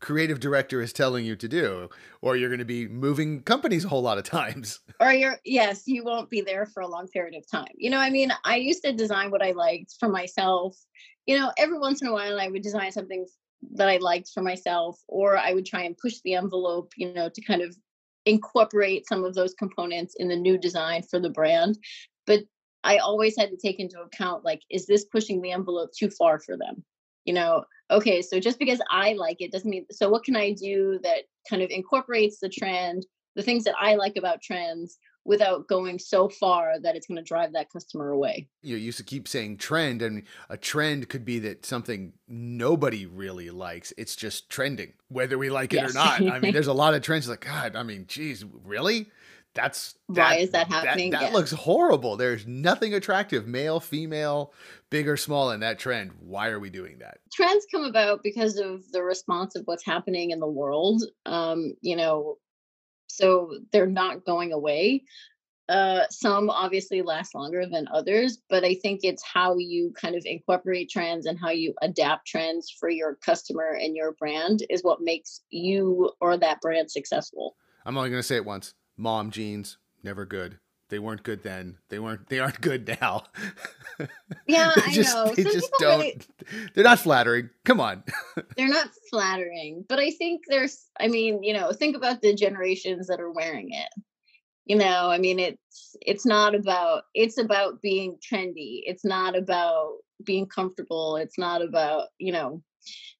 [0.00, 1.88] creative director is telling you to do,
[2.20, 4.80] or you're going to be moving companies a whole lot of times.
[4.98, 7.74] Or you're, yes, you won't be there for a long period of time.
[7.76, 10.74] You know, I mean, I used to design what I liked for myself.
[11.26, 13.26] You know, every once in a while, I would design something
[13.72, 17.28] that I liked for myself, or I would try and push the envelope, you know,
[17.28, 17.76] to kind of
[18.24, 21.78] incorporate some of those components in the new design for the brand.
[22.26, 22.40] But
[22.84, 26.38] I always had to take into account like, is this pushing the envelope too far
[26.38, 26.84] for them?
[27.24, 30.52] You know, okay, so just because I like it doesn't mean so what can I
[30.52, 35.66] do that kind of incorporates the trend, the things that I like about trends without
[35.66, 38.48] going so far that it's going to drive that customer away.
[38.62, 43.50] You used to keep saying trend, and a trend could be that something nobody really
[43.50, 43.92] likes.
[43.98, 45.90] It's just trending, whether we like it yes.
[45.90, 46.22] or not.
[46.22, 49.08] I mean, there's a lot of trends like, God, I mean, geez, really?
[49.56, 51.10] That's that, why is that happening?
[51.10, 52.16] That, that looks horrible.
[52.16, 54.52] There's nothing attractive, male, female,
[54.90, 56.12] big or small in that trend.
[56.20, 57.18] Why are we doing that?
[57.32, 61.02] Trends come about because of the response of what's happening in the world.
[61.24, 62.36] Um, you know,
[63.08, 65.02] so they're not going away.
[65.68, 70.22] Uh, some obviously last longer than others, but I think it's how you kind of
[70.24, 75.00] incorporate trends and how you adapt trends for your customer and your brand is what
[75.00, 77.56] makes you or that brand successful.
[77.84, 80.58] I'm only going to say it once mom jeans never good.
[80.88, 81.78] They weren't good then.
[81.88, 83.24] They weren't they aren't good now.
[84.46, 85.32] Yeah i just, know.
[85.34, 86.20] they Some just don't really,
[86.74, 87.48] they're not flattering.
[87.64, 88.04] Come on.
[88.56, 93.06] They're not flattering but i think there's i mean you know think about the generations
[93.06, 93.88] that are wearing it.
[94.66, 98.82] You know i mean it's it's not about it's about being trendy.
[98.84, 101.16] It's not about being comfortable.
[101.16, 102.62] It's not about you know.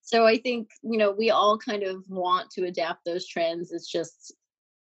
[0.03, 3.73] So i think you know we all kind of want to adapt those trends.
[3.73, 4.35] It's just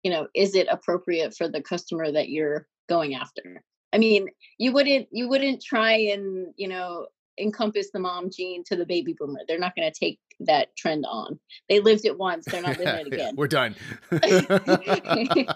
[0.03, 3.63] you know is it appropriate for the customer that you're going after?
[3.93, 7.07] I mean you wouldn't you wouldn't try and you know
[7.39, 9.39] encompass the mom jean to the baby boomer.
[9.47, 11.39] They're not going to take that trend on.
[11.67, 13.35] They lived it once they're not living it again.
[13.35, 13.75] we're done.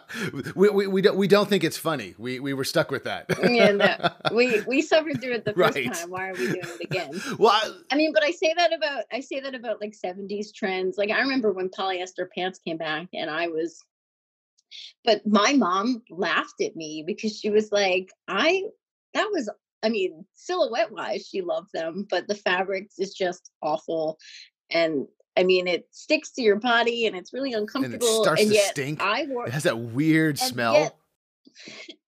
[0.56, 2.16] We, we, we, don't we don't think it's funny.
[2.18, 3.26] We we were stuck with that.
[3.42, 4.10] Yeah no.
[4.34, 5.94] we we suffered through it the first right.
[5.94, 6.10] time.
[6.10, 7.22] Why are we doing it again?
[7.40, 10.54] Well I, I mean but i say that about i say that about like 70s
[10.54, 10.98] trends.
[10.98, 13.84] Like i remember when polyester pants came back and i was
[15.04, 18.64] but my mom laughed at me because she was like, I,
[19.14, 19.50] that was,
[19.84, 24.18] I mean, silhouette wise, she loved them, but the fabrics is just awful.
[24.70, 28.08] And I mean, it sticks to your body and it's really uncomfortable.
[28.08, 29.02] And it starts and to stink.
[29.02, 30.74] I wore, it has that weird smell.
[30.74, 30.96] Yet,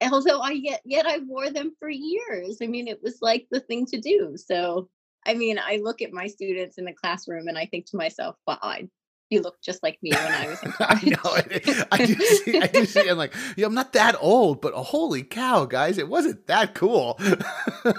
[0.11, 2.59] although I yet yet I wore them for years.
[2.61, 4.35] I mean, it was like the thing to do.
[4.37, 4.89] So
[5.25, 8.35] I mean, I look at my students in the classroom and I think to myself,
[8.47, 8.87] "Wow, I,
[9.29, 11.85] you look just like me when I was in college." I know.
[11.91, 12.61] I do see.
[12.61, 13.09] I do see.
[13.09, 17.19] I'm like, yeah, I'm not that old, but holy cow, guys, it wasn't that cool.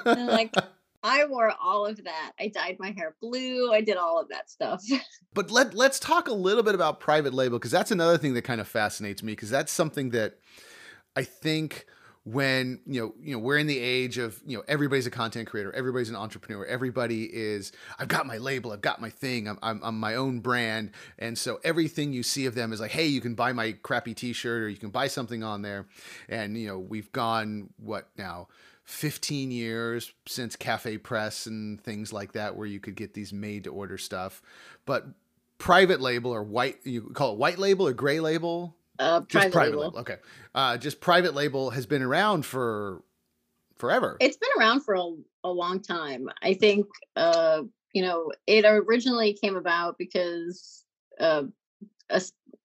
[0.05, 0.55] like,
[1.03, 2.33] I wore all of that.
[2.39, 3.73] I dyed my hair blue.
[3.73, 4.83] I did all of that stuff.
[5.35, 8.43] but let let's talk a little bit about private label because that's another thing that
[8.43, 10.39] kind of fascinates me because that's something that
[11.15, 11.87] I think
[12.27, 15.49] when you know you know we're in the age of you know everybody's a content
[15.49, 17.71] creator everybody's an entrepreneur everybody is
[18.01, 20.91] i've got my label i've got my thing i'm, I'm, I'm my own brand.
[21.19, 24.15] And so everything you see of them is like hey you can buy my crappy
[24.15, 25.87] t-shirt or you can buy something on there.
[26.29, 28.49] And you know we've gone what now
[28.85, 33.73] 15 years since CafePress and things like that where you could get these made to
[33.73, 34.41] order stuff.
[34.85, 35.07] But
[35.59, 39.71] private label or white you call it white label or gray label uh, just private
[39.71, 39.85] label.
[39.85, 39.99] label.
[40.01, 40.17] Okay.
[40.55, 43.03] Uh, just private label has been around for
[43.77, 44.17] forever.
[44.21, 45.13] It's been around for a,
[45.45, 46.29] a long time.
[46.43, 50.85] I think, uh, you know, it originally came about because,
[51.21, 51.45] uh,
[52.11, 52.23] a,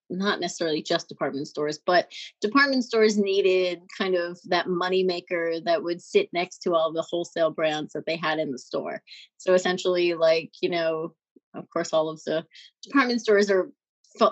[0.09, 2.11] not necessarily just department stores, but
[2.41, 7.01] department stores needed kind of that money maker that would sit next to all the
[7.01, 9.01] wholesale brands that they had in the store.
[9.37, 11.13] So essentially, like, you know,
[11.53, 12.45] of course, all of the
[12.83, 13.71] department stores are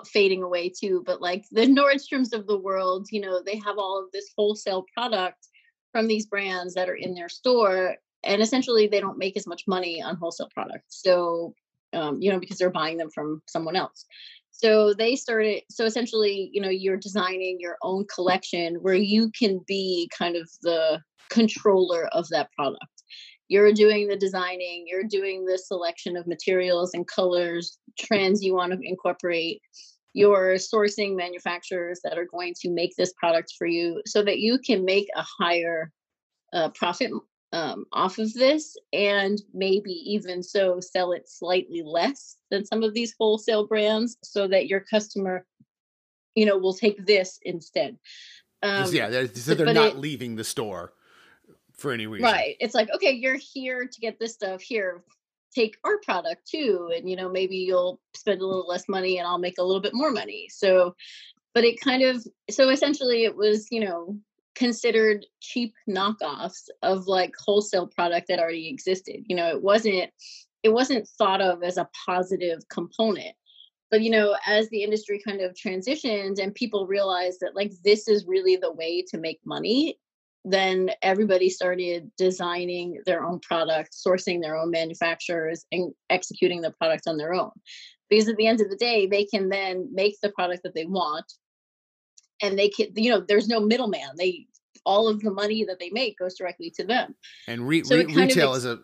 [0.06, 4.02] fading away too but like the nordstroms of the world you know they have all
[4.02, 5.48] of this wholesale product
[5.92, 9.64] from these brands that are in their store and essentially they don't make as much
[9.66, 11.02] money on wholesale products.
[11.02, 11.54] So
[11.92, 14.04] um, you know because they're buying them from someone else.
[14.50, 19.60] So they started so essentially you know you're designing your own collection where you can
[19.66, 21.00] be kind of the
[21.30, 22.99] controller of that product
[23.50, 28.72] you're doing the designing you're doing the selection of materials and colors trends you want
[28.72, 29.60] to incorporate.
[30.12, 34.58] You're sourcing manufacturers that are going to make this product for you so that you
[34.58, 35.92] can make a higher
[36.52, 37.10] uh, profit
[37.52, 42.94] um, off of this and maybe even so sell it slightly less than some of
[42.94, 45.44] these wholesale brands so that your customer
[46.36, 47.98] you know will take this instead.
[48.62, 50.92] Um, yeah they're, so they're not it, leaving the store
[51.80, 52.30] for any reason.
[52.30, 52.56] Right.
[52.60, 54.60] It's like, okay, you're here to get this stuff.
[54.60, 55.02] Here,
[55.54, 56.92] take our product too.
[56.94, 59.80] And, you know, maybe you'll spend a little less money and I'll make a little
[59.80, 60.48] bit more money.
[60.50, 60.94] So,
[61.54, 64.16] but it kind of, so essentially it was, you know,
[64.54, 69.22] considered cheap knockoffs of like wholesale product that already existed.
[69.26, 70.10] You know, it wasn't,
[70.62, 73.34] it wasn't thought of as a positive component
[73.90, 78.06] but you know as the industry kind of transitioned and people realized that like this
[78.06, 79.98] is really the way to make money
[80.44, 87.04] then everybody started designing their own product, sourcing their own manufacturers, and executing the product
[87.06, 87.50] on their own.
[88.08, 90.86] Because at the end of the day, they can then make the product that they
[90.86, 91.30] want,
[92.42, 94.10] and they can, you know, there's no middleman.
[94.16, 94.46] They
[94.86, 97.14] all of the money that they make goes directly to them.
[97.46, 98.78] And re- so re- retail is a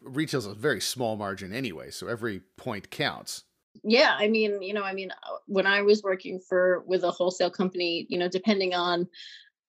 [0.00, 3.44] retail is a very small margin anyway, so every point counts.
[3.84, 7.10] Yeah, I mean, you know, I mean, uh, when I was working for with a
[7.10, 9.08] wholesale company, you know, depending on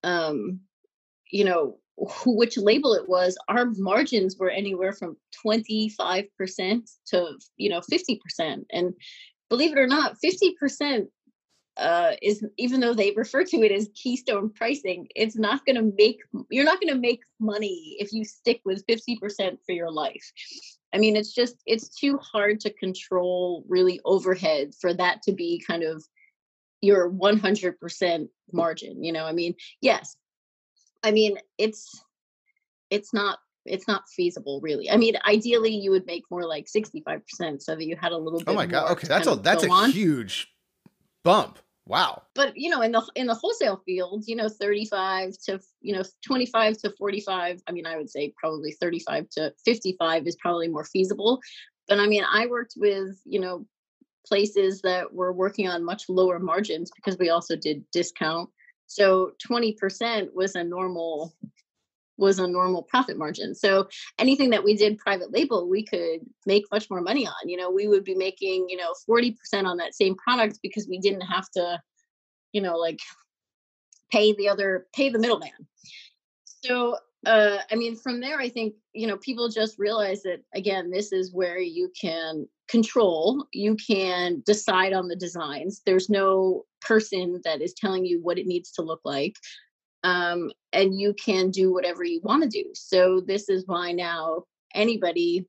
[0.03, 0.59] um
[1.33, 1.77] you know
[2.25, 8.93] which label it was our margins were anywhere from 25% to you know 50% and
[9.49, 11.07] believe it or not 50%
[11.75, 15.91] uh, is even though they refer to it as keystone pricing it's not going to
[15.97, 16.19] make
[16.51, 20.31] you're not going to make money if you stick with 50% for your life.
[20.93, 25.63] I mean it's just it's too hard to control really overhead for that to be
[25.67, 26.03] kind of
[26.81, 30.17] your 100% margin you know i mean yes
[31.03, 32.03] I mean, it's
[32.89, 34.89] it's not it's not feasible really.
[34.89, 38.41] I mean, ideally you would make more like 65% so that you had a little
[38.41, 38.91] oh bit Oh my god.
[38.91, 39.91] Okay, that's a that's a on.
[39.91, 40.47] huge
[41.23, 41.59] bump.
[41.85, 42.23] Wow.
[42.33, 46.03] But you know, in the in the wholesale field, you know, 35 to you know,
[46.25, 50.85] 25 to 45, I mean, I would say probably 35 to 55 is probably more
[50.85, 51.41] feasible.
[51.87, 53.65] But I mean, I worked with, you know,
[54.25, 58.49] places that were working on much lower margins because we also did discount
[58.93, 61.33] so 20% was a normal
[62.15, 63.55] was a normal profit margin.
[63.55, 63.87] So
[64.19, 67.49] anything that we did private label, we could make much more money on.
[67.49, 69.35] You know, we would be making, you know, 40%
[69.65, 71.81] on that same product because we didn't have to,
[72.51, 72.99] you know, like
[74.11, 75.49] pay the other pay the middleman.
[76.63, 80.91] So uh I mean from there I think, you know, people just realize that again,
[80.91, 85.81] this is where you can control, you can decide on the designs.
[85.85, 89.35] There's no person that is telling you what it needs to look like
[90.03, 94.43] um, and you can do whatever you want to do so this is why now
[94.73, 95.47] anybody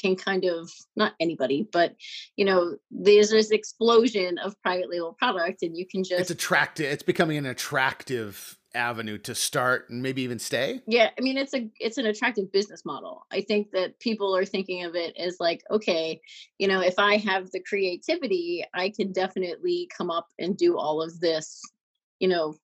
[0.00, 1.94] can kind of not anybody but
[2.36, 6.86] you know there's this explosion of private label product and you can just it's attractive
[6.86, 10.80] it's becoming an attractive avenue to start and maybe even stay?
[10.86, 13.26] Yeah, I mean it's a it's an attractive business model.
[13.30, 16.20] I think that people are thinking of it as like, okay,
[16.58, 21.02] you know, if I have the creativity, I can definitely come up and do all
[21.02, 21.62] of this,
[22.20, 22.54] you know,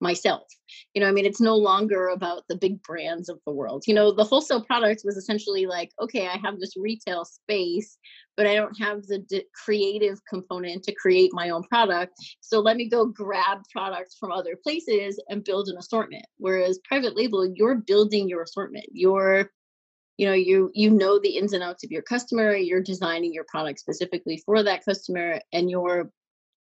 [0.00, 0.46] myself.
[0.94, 3.84] You know, I mean, it's no longer about the big brands of the world.
[3.86, 7.98] You know, the wholesale products was essentially like, okay, I have this retail space,
[8.36, 12.14] but I don't have the d- creative component to create my own product.
[12.40, 16.26] So let me go grab products from other places and build an assortment.
[16.36, 18.86] Whereas private label, you're building your assortment.
[18.92, 19.50] You're
[20.18, 23.44] you know you you know the ins and outs of your customer you're designing your
[23.44, 26.10] product specifically for that customer and you're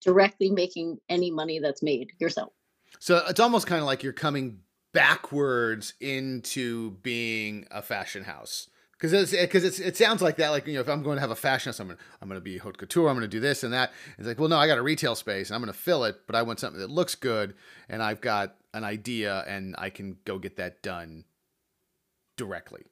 [0.05, 2.53] directly making any money that's made yourself
[2.99, 4.61] so it's almost kind of like you're coming
[4.93, 8.71] backwards into being a fashion house.
[8.93, 10.49] Because it's, eh, because it's, it sounds like that.
[10.49, 12.29] Like, you know, if I'm going to have a fashion house, I'm going to, I'm
[12.29, 13.93] going to be haute couture, I'm going to do this and that.
[14.17, 16.21] It's like, well, no, I got a retail space and I'm going to fill it,
[16.27, 17.55] but I want something that looks good
[17.91, 21.25] and I've got an idea and I can go get that done
[22.39, 22.85] directly.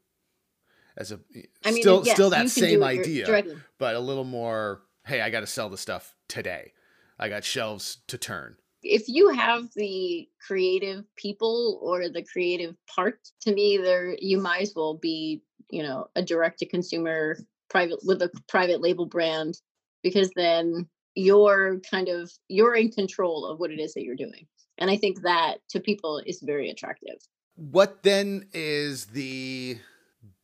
[0.99, 3.57] As a, eh, I mean, still, yes, still that same idea, directly.
[3.79, 6.73] but a little more, hey, I got to sell the stuff today.
[7.19, 13.19] I got shelves to turn if you have the creative people or the creative part
[13.41, 17.37] to me there you might as well be you know a direct to consumer
[17.71, 19.59] private with a private label brand
[20.03, 24.47] because then you're kind of you're in control of what it is that you're doing
[24.79, 27.17] and i think that to people is very attractive.
[27.57, 29.79] What then is the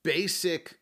[0.05, 0.78] basic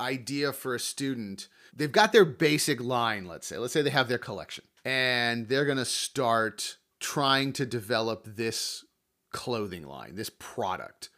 [0.00, 4.08] idea for a student they've got their basic line let's say let's say they have
[4.08, 8.84] their collection and they're going to start trying to develop this
[9.32, 11.10] clothing line, this product.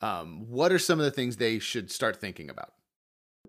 [0.00, 2.72] Um, what are some of the things they should start thinking about?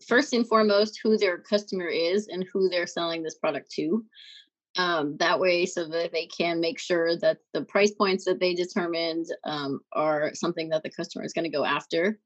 [0.08, 4.04] First and foremost, who their customer is and who they're selling this product to.
[4.78, 8.54] Um, that way, so that they can make sure that the price points that they
[8.54, 12.20] determined um, are something that the customer is going to go after.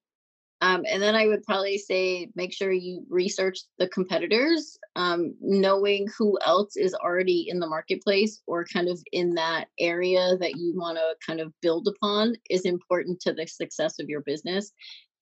[0.61, 6.07] Um, and then I would probably say make sure you research the competitors, um, knowing
[6.17, 10.73] who else is already in the marketplace or kind of in that area that you
[10.75, 14.71] want to kind of build upon is important to the success of your business.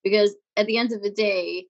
[0.03, 1.67] Because at the end of the day,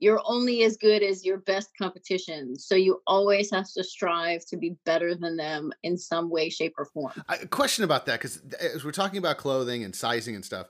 [0.00, 2.58] you're only as good as your best competition.
[2.58, 6.72] So you always have to strive to be better than them in some way, shape,
[6.78, 7.12] or form.
[7.28, 10.68] A question about that, because as we're talking about clothing and sizing and stuff,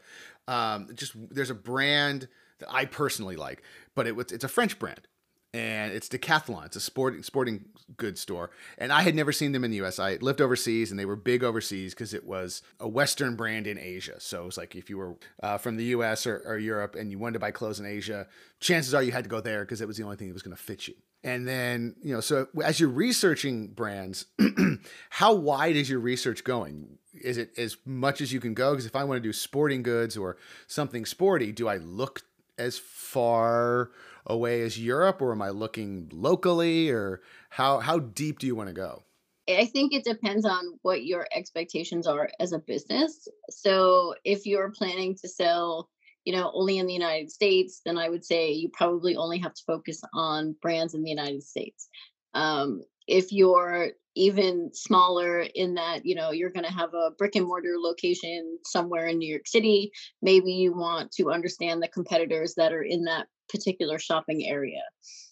[0.51, 2.29] um, just there's a brand
[2.59, 3.63] that I personally like,
[3.95, 5.07] but it, it's a French brand
[5.53, 6.67] and it's Decathlon.
[6.67, 7.65] It's a sporting sporting
[7.97, 9.99] goods store, and I had never seen them in the U.S.
[9.99, 13.79] I lived overseas, and they were big overseas because it was a Western brand in
[13.79, 14.21] Asia.
[14.21, 16.27] So it was like if you were uh, from the U.S.
[16.27, 18.27] Or, or, Europe and you wanted to buy clothes in Asia,
[18.61, 20.43] chances are you had to go there because it was the only thing that was
[20.43, 20.95] going to fit you.
[21.25, 24.27] And then you know, so as you're researching brands,
[25.11, 26.99] how wide is your research going?
[27.13, 28.73] Is it as much as you can go?
[28.73, 30.37] Because if I want to do sporting goods or
[30.67, 32.23] something sporty, do I look
[32.59, 33.91] as far
[34.27, 38.69] away as Europe, or am I looking locally, or how how deep do you want
[38.69, 39.03] to go?
[39.49, 43.27] I think it depends on what your expectations are as a business.
[43.49, 45.89] So if you're planning to sell,
[46.25, 49.55] you know, only in the United States, then I would say you probably only have
[49.55, 51.89] to focus on brands in the United States.
[52.35, 57.37] Um, if you're even smaller in that you know you're going to have a brick
[57.37, 62.55] and mortar location somewhere in new york city maybe you want to understand the competitors
[62.57, 64.83] that are in that particular shopping area.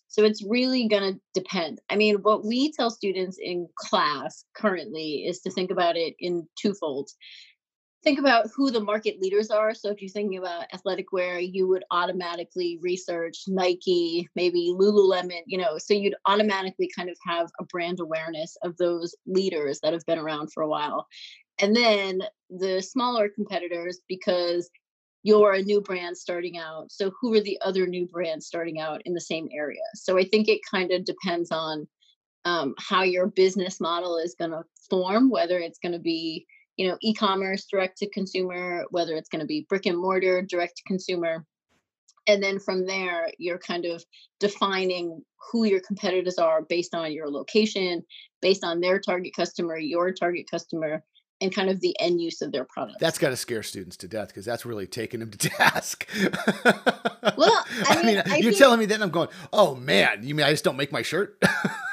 [0.08, 1.80] So it's really going to depend.
[1.90, 6.48] I mean, what we tell students in class currently is to think about it in
[6.60, 7.10] twofold.
[8.08, 9.74] Think about who the market leaders are.
[9.74, 15.58] So if you're thinking about athletic wear, you would automatically research Nike, maybe Lululemon, you
[15.58, 20.06] know, so you'd automatically kind of have a brand awareness of those leaders that have
[20.06, 21.06] been around for a while.
[21.60, 24.70] And then the smaller competitors, because
[25.22, 26.90] you're a new brand starting out.
[26.90, 29.84] So who are the other new brands starting out in the same area?
[29.94, 31.86] So I think it kind of depends on
[32.46, 36.46] um, how your business model is going to form, whether it's going to be
[36.78, 40.78] you know e-commerce direct to consumer, whether it's going to be brick and mortar direct
[40.78, 41.44] to consumer.
[42.26, 44.04] And then from there, you're kind of
[44.38, 48.02] defining who your competitors are based on your location,
[48.40, 51.02] based on their target customer, your target customer,
[51.40, 53.00] and kind of the end use of their product.
[53.00, 56.06] That's got to scare students to death because that's really taking them to task.
[57.36, 60.46] well, I mean, I mean you're telling me that I'm going, oh man, you mean
[60.46, 61.42] I just don't make my shirt?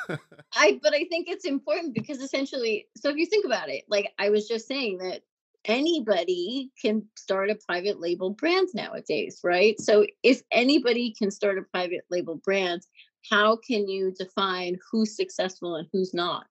[0.55, 4.11] I, but I think it's important because essentially, so if you think about it, like
[4.17, 5.21] I was just saying that
[5.65, 9.79] anybody can start a private label brand nowadays, right?
[9.79, 12.83] So if anybody can start a private label brand,
[13.29, 16.45] how can you define who's successful and who's not?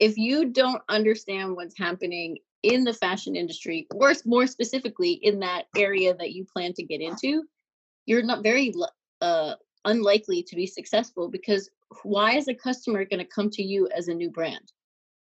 [0.00, 5.66] if you don't understand what's happening in the fashion industry, or more specifically in that
[5.76, 7.44] area that you plan to get into,
[8.06, 8.74] you're not very
[9.20, 9.54] uh,
[9.84, 11.70] unlikely to be successful because
[12.02, 14.72] why is a customer going to come to you as a new brand?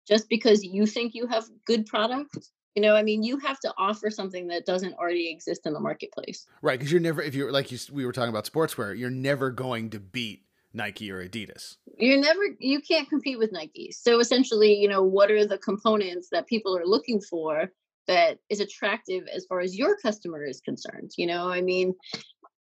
[0.07, 2.37] Just because you think you have good product?
[2.75, 5.79] You know, I mean, you have to offer something that doesn't already exist in the
[5.79, 6.47] marketplace.
[6.61, 6.79] Right.
[6.79, 9.91] Because you're never, if you're like you, we were talking about sportswear, you're never going
[9.91, 10.43] to beat
[10.73, 11.77] Nike or Adidas.
[11.97, 13.91] You're never, you can't compete with Nike.
[13.91, 17.71] So essentially, you know, what are the components that people are looking for
[18.07, 21.11] that is attractive as far as your customer is concerned?
[21.15, 21.93] You know, I mean,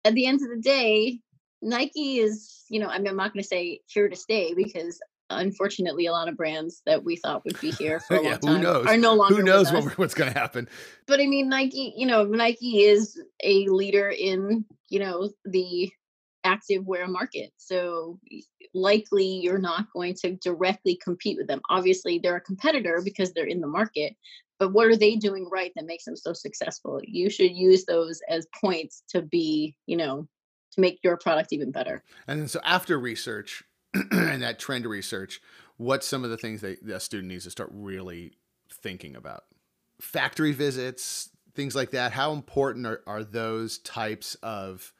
[0.06, 1.20] at the end of the day,
[1.62, 4.99] Nike is, you know, I mean, I'm not going to say here to stay because
[5.30, 8.39] unfortunately a lot of brands that we thought would be here for a yeah, long
[8.39, 8.86] time who knows?
[8.86, 10.68] are no longer who knows what, what's going to happen?
[11.08, 15.91] But i mean nike you know nike is a leader in you know the
[16.43, 18.20] active wear market so
[18.76, 21.62] likely you're not going to directly compete with them.
[21.70, 24.16] Obviously they're a competitor because they're in the market
[24.60, 27.01] but what are they doing right that makes them so successful?
[27.03, 30.28] You should use those as points to be you know
[30.76, 32.03] to make your product even better.
[32.28, 33.63] And then so after research
[34.11, 35.41] and that trend research,
[35.78, 38.34] what's some of the things that a student needs to start really
[38.71, 39.45] thinking about?
[39.99, 42.11] Factory visits, things like that.
[42.11, 44.93] How important are, are those types of,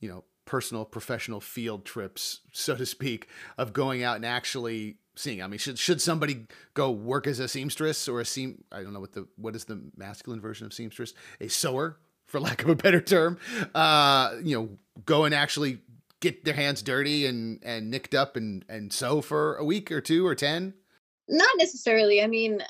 [0.00, 5.42] you know, personal professional field trips, so to speak, of going out and actually seeing?
[5.42, 8.64] I mean, should should somebody go work as a seamstress or a seam?
[8.70, 11.14] I don't know what the what is the masculine version of seamstress?
[11.40, 11.96] A sewer,
[12.34, 13.38] for lack of a better term.
[13.76, 14.68] Uh, you know,
[15.06, 15.78] go and actually
[16.18, 20.00] get their hands dirty and and nicked up and and sew for a week or
[20.00, 20.72] two or 10
[21.28, 22.62] not necessarily i mean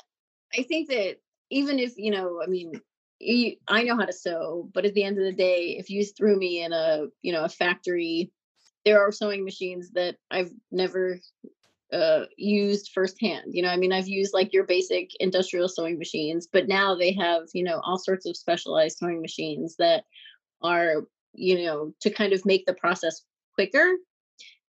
[0.57, 1.15] i think that
[1.51, 2.73] even if you know i mean
[3.19, 6.03] you, i know how to sew but at the end of the day if you
[6.03, 8.29] threw me in a you know a factory
[8.83, 11.17] there are sewing machines that i've never
[11.93, 13.45] uh, used firsthand.
[13.47, 17.13] You know, I mean, I've used like your basic industrial sewing machines, but now they
[17.13, 20.03] have, you know, all sorts of specialized sewing machines that
[20.61, 21.03] are
[21.35, 23.21] you know, to kind of make the process
[23.53, 23.93] quicker.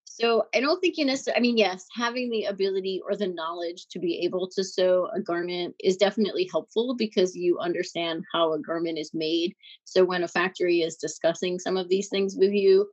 [0.05, 3.85] So I don't think you necessarily, I mean, yes, having the ability or the knowledge
[3.91, 8.59] to be able to sew a garment is definitely helpful because you understand how a
[8.59, 9.55] garment is made.
[9.83, 12.89] So when a factory is discussing some of these things with you,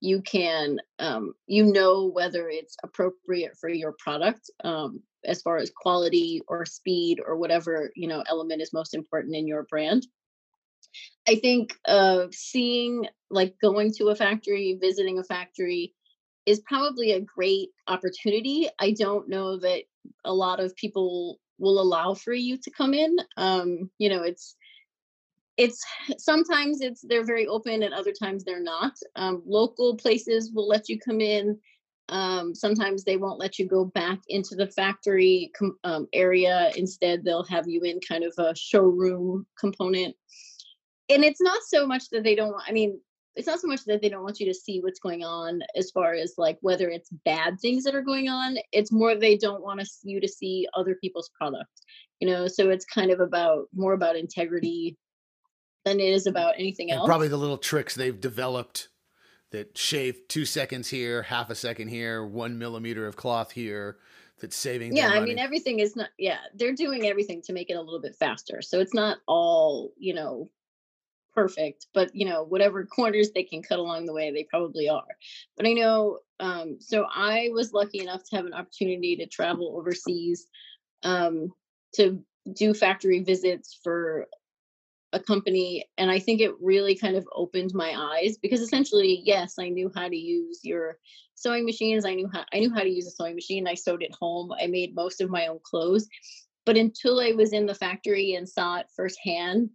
[0.00, 5.72] you can, um, you know, whether it's appropriate for your product um, as far as
[5.74, 10.06] quality or speed or whatever, you know, element is most important in your brand.
[11.26, 15.94] I think uh, seeing like going to a factory, visiting a factory
[16.46, 18.68] is probably a great opportunity.
[18.78, 19.82] I don't know that
[20.24, 23.16] a lot of people will allow for you to come in.
[23.36, 24.56] Um, you know, it's
[25.58, 25.84] it's
[26.18, 28.92] sometimes it's they're very open and other times they're not.
[29.16, 31.58] Um, local places will let you come in.
[32.08, 36.72] Um, sometimes they won't let you go back into the factory com- um, area.
[36.76, 40.16] Instead, they'll have you in kind of a showroom component
[41.08, 42.98] and it's not so much that they don't i mean
[43.36, 45.90] it's not so much that they don't want you to see what's going on as
[45.92, 49.62] far as like whether it's bad things that are going on it's more they don't
[49.62, 51.70] want you to see other people's product
[52.20, 54.96] you know so it's kind of about more about integrity
[55.88, 57.00] than it is about anything else.
[57.00, 58.88] and probably the little tricks they've developed
[59.50, 63.96] that shave two seconds here half a second here one millimeter of cloth here
[64.40, 67.74] that's saving yeah i mean everything is not yeah they're doing everything to make it
[67.74, 68.62] a little bit faster.
[68.62, 70.50] So it's not all you know
[71.38, 75.16] perfect, but you know, whatever corners they can cut along the way, they probably are.
[75.56, 79.76] But I know, um, so I was lucky enough to have an opportunity to travel
[79.78, 80.46] overseas
[81.04, 81.52] um,
[81.94, 82.22] to
[82.52, 84.26] do factory visits for
[85.12, 89.54] a company and i think it really kind of opened my eyes because essentially yes
[89.58, 90.98] i knew how to use your
[91.34, 94.02] sewing machines i knew how i knew how to use a sewing machine i sewed
[94.02, 96.06] at home i made most of my own clothes
[96.66, 99.70] but until i was in the factory and saw it firsthand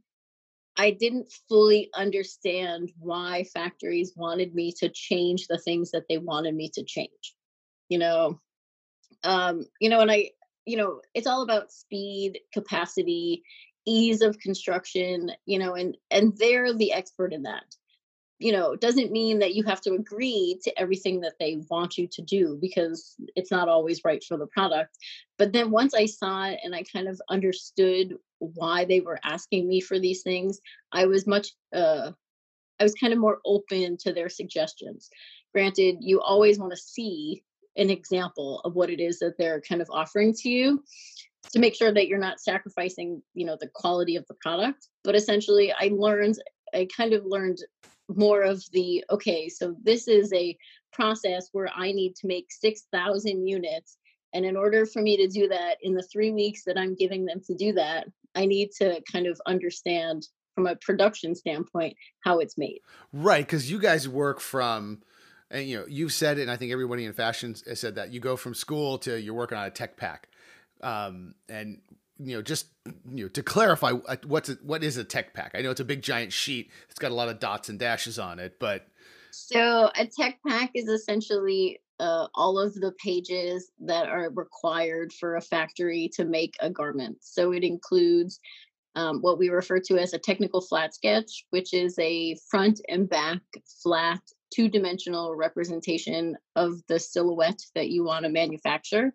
[0.76, 6.56] I didn't fully understand why factories wanted me to change the things that they wanted
[6.56, 7.36] me to change.
[7.90, 8.40] You know,
[9.24, 10.32] um, you know, and I,
[10.66, 13.44] you know, it's all about speed, capacity,
[13.86, 17.64] ease of construction, you know, and and they're the expert in that.
[18.40, 22.08] You know doesn't mean that you have to agree to everything that they want you
[22.12, 24.98] to do because it's not always right for the product.
[25.38, 29.70] But then once i saw it and i kind of understood why they were asking
[29.70, 30.60] me for these things
[30.92, 32.12] i was much uh
[32.80, 35.10] i was kind of more open to their suggestions.
[35.54, 37.44] Granted you always want to see
[37.78, 40.84] an example of what it is that they're kind of offering to you
[41.52, 45.16] to make sure that you're not sacrificing you know the quality of the product but
[45.16, 46.36] essentially i learned
[46.74, 47.60] i kind of learned
[48.10, 50.58] more of the okay so this is a
[50.91, 53.98] process where i need to make 6000 units
[54.34, 57.26] and in order for me to do that in the 3 weeks that i'm giving
[57.26, 62.39] them to do that I need to kind of understand from a production standpoint how
[62.39, 62.80] it's made.
[63.12, 65.02] Right, because you guys work from,
[65.50, 68.12] and you know, you've said it, and I think everybody in fashion has said that
[68.12, 70.30] you go from school to you're working on a tech pack,
[70.84, 71.82] um, and
[72.20, 72.68] you know, just
[73.10, 75.52] you know, to clarify, uh, what's a, what is a tech pack?
[75.56, 76.70] I know it's a big giant sheet.
[76.90, 78.88] It's got a lot of dots and dashes on it, but
[79.32, 85.36] so a tech pack is essentially uh, all of the pages that are required for
[85.36, 87.18] a factory to make a garment.
[87.22, 88.40] So it includes
[88.96, 93.10] um, what we refer to as a technical flat sketch, which is a front and
[93.10, 93.42] back
[93.82, 94.22] flat
[94.54, 99.14] two dimensional representation of the silhouette that you want to manufacture.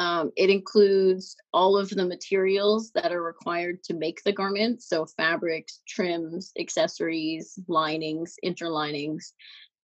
[0.00, 4.82] Um, it includes all of the materials that are required to make the garment.
[4.82, 9.32] So, fabrics, trims, accessories, linings, interlinings.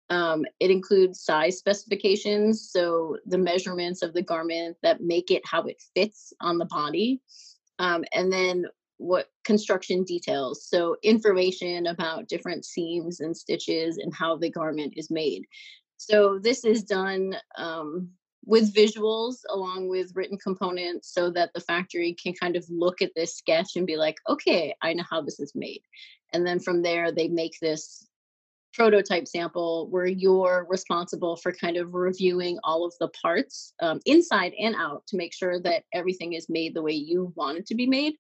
[0.09, 2.71] Um, it includes size specifications.
[2.71, 7.21] So, the measurements of the garment that make it how it fits on the body.
[7.79, 8.65] Um, and then
[8.97, 10.67] what construction details.
[10.67, 15.45] So, information about different seams and stitches and how the garment is made.
[15.95, 18.09] So, this is done um,
[18.45, 23.11] with visuals along with written components so that the factory can kind of look at
[23.15, 25.81] this sketch and be like, okay, I know how this is made.
[26.33, 28.07] And then from there, they make this
[28.73, 34.53] prototype sample where you're responsible for kind of reviewing all of the parts um, inside
[34.59, 37.75] and out to make sure that everything is made the way you want it to
[37.75, 38.13] be made.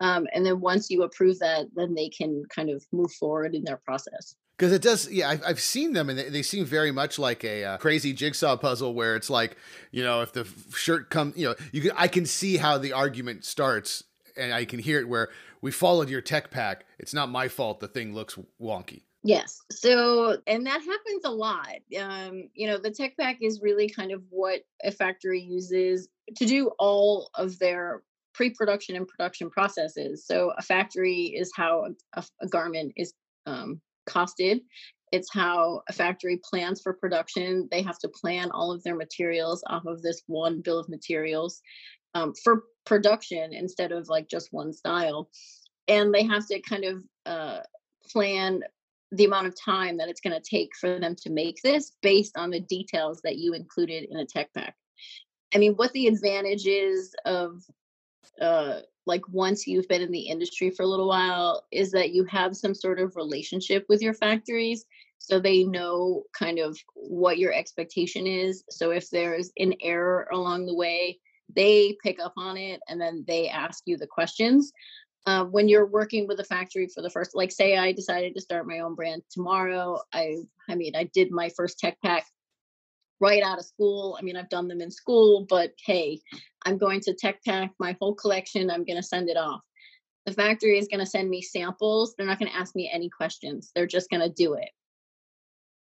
[0.00, 3.64] Um, and then once you approve that, then they can kind of move forward in
[3.64, 6.92] their process because it does yeah I've, I've seen them and they, they seem very
[6.92, 9.56] much like a uh, crazy jigsaw puzzle where it's like
[9.90, 12.92] you know if the shirt comes you know you can i can see how the
[12.92, 14.04] argument starts
[14.36, 15.28] and i can hear it where
[15.64, 16.84] we followed your tech pack.
[16.98, 17.80] It's not my fault.
[17.80, 19.04] The thing looks wonky.
[19.22, 19.62] Yes.
[19.70, 21.76] So and that happens a lot.
[21.98, 26.44] Um you know the tech pack is really kind of what a factory uses to
[26.44, 28.02] do all of their
[28.34, 30.26] pre-production and production processes.
[30.26, 33.14] So a factory is how a, a garment is
[33.46, 34.60] um, costed.
[35.12, 37.68] It's how a factory plans for production.
[37.70, 41.60] They have to plan all of their materials off of this one bill of materials
[42.14, 45.30] um, for production instead of like just one style.
[45.86, 47.60] And they have to kind of uh,
[48.10, 48.62] plan
[49.12, 52.36] the amount of time that it's going to take for them to make this based
[52.36, 54.74] on the details that you included in a tech pack.
[55.54, 57.62] I mean, what the advantage is of
[58.40, 62.24] uh, like once you've been in the industry for a little while is that you
[62.24, 64.86] have some sort of relationship with your factories
[65.24, 68.62] so they know kind of what your expectation is.
[68.68, 71.18] So if there's an error along the way
[71.54, 74.72] they pick up on it and then they ask you the questions.
[75.26, 78.42] Uh, when you're working with a factory for the first like say i decided to
[78.42, 80.36] start my own brand tomorrow i
[80.68, 82.26] i mean i did my first tech pack
[83.20, 84.16] right out of school.
[84.18, 86.20] I mean, I've done them in school, but hey,
[86.64, 88.70] I'm going to tech pack my whole collection.
[88.70, 89.60] I'm going to send it off.
[90.26, 92.14] The factory is going to send me samples.
[92.16, 93.70] They're not going to ask me any questions.
[93.74, 94.70] They're just going to do it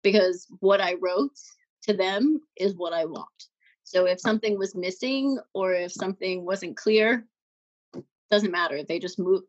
[0.04, 1.38] because what I wrote
[1.84, 3.28] to them is what I want.
[3.84, 7.26] So if something was missing or if something wasn't clear,
[8.32, 8.84] doesn't matter.
[8.84, 9.44] They just move.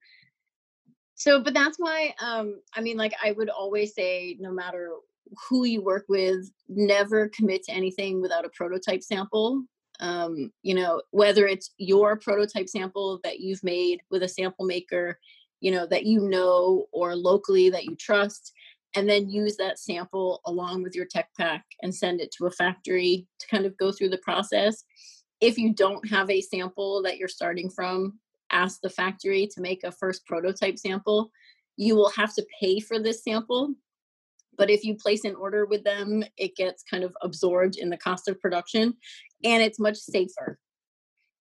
[1.14, 4.92] So, but that's why, um, I mean, like I would always say, no matter
[5.48, 9.64] who you work with never commit to anything without a prototype sample.
[9.98, 15.18] Um, you know whether it's your prototype sample that you've made with a sample maker
[15.60, 18.52] you know that you know or locally that you trust
[18.94, 22.50] and then use that sample along with your tech pack and send it to a
[22.50, 24.84] factory to kind of go through the process.
[25.40, 28.18] If you don't have a sample that you're starting from
[28.50, 31.30] ask the factory to make a first prototype sample.
[31.76, 33.74] You will have to pay for this sample
[34.56, 37.96] but if you place an order with them, it gets kind of absorbed in the
[37.96, 38.94] cost of production
[39.44, 40.58] and it's much safer.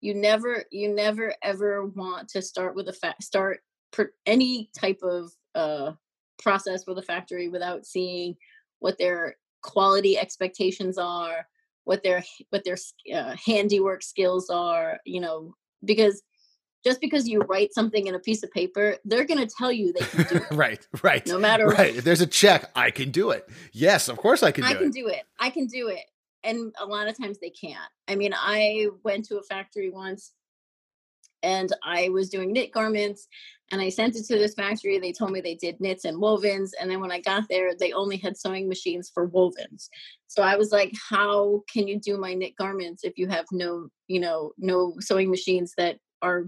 [0.01, 3.61] You never, you never ever want to start with a fa- start
[3.91, 5.93] per, any type of uh,
[6.37, 8.35] process with a factory without seeing
[8.79, 11.47] what their quality expectations are,
[11.85, 12.77] what their what their
[13.13, 14.99] uh, handiwork skills are.
[15.05, 16.21] You know, because
[16.85, 19.91] just because you write something in a piece of paper, they're going to tell you
[19.93, 20.55] they can do it.
[20.55, 21.25] right, right.
[21.27, 21.77] No matter right.
[21.91, 21.95] What.
[21.97, 23.49] If there's a check, I can do it.
[23.73, 24.77] Yes, of course I can do I it.
[24.79, 25.23] can do it.
[25.39, 26.05] I can do it.
[26.43, 27.79] And a lot of times they can't.
[28.07, 30.33] I mean, I went to a factory once
[31.41, 33.27] and I was doing knit garments
[33.71, 34.99] and I sent it to this factory.
[34.99, 36.69] They told me they did knits and wovens.
[36.79, 39.89] And then when I got there, they only had sewing machines for wovens.
[40.27, 43.87] So I was like, how can you do my knit garments if you have no,
[44.07, 46.45] you know, no sewing machines that are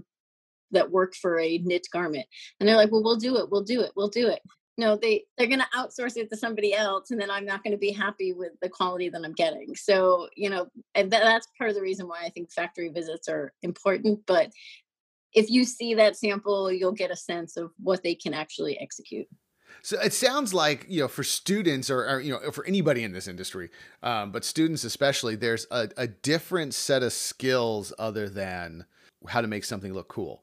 [0.70, 2.26] that work for a knit garment
[2.60, 4.40] and they're like well we'll do it we'll do it we'll do it
[4.76, 7.72] no they they're going to outsource it to somebody else and then i'm not going
[7.72, 11.70] to be happy with the quality that i'm getting so you know and that's part
[11.70, 14.50] of the reason why i think factory visits are important but
[15.34, 19.26] if you see that sample, you'll get a sense of what they can actually execute.
[19.82, 23.12] So it sounds like you know for students or, or you know for anybody in
[23.12, 23.70] this industry,
[24.02, 28.86] um, but students especially, there's a, a different set of skills other than
[29.28, 30.42] how to make something look cool.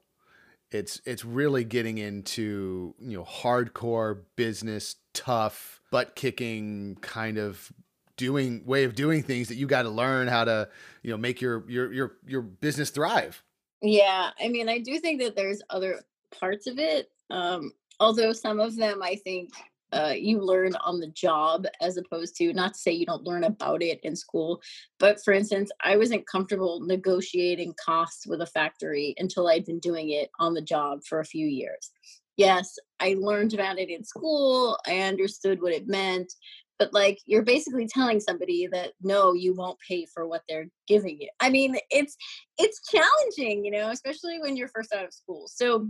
[0.76, 7.72] It's it's really getting into you know hardcore business, tough, butt kicking kind of
[8.18, 10.70] doing way of doing things that you got to learn how to
[11.04, 13.44] you know make your your your your business thrive.
[13.82, 16.02] Yeah, I mean, I do think that there's other
[16.32, 17.10] parts of it.
[17.30, 19.52] Um, although some of them I think
[19.96, 23.46] uh, you learn on the job as opposed to not to say you don't learn
[23.46, 24.62] about it in school
[25.00, 30.10] but for instance i wasn't comfortable negotiating costs with a factory until i'd been doing
[30.10, 31.92] it on the job for a few years.
[32.38, 36.34] Yes i learned about it in school i understood what it meant
[36.78, 41.20] but like you're basically telling somebody that no you won't pay for what they're giving
[41.22, 41.30] you.
[41.40, 42.16] I mean it's
[42.58, 45.48] it's challenging you know especially when you're first out of school.
[45.48, 45.90] So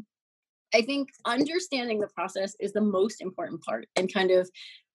[0.73, 4.49] I think understanding the process is the most important part and kind of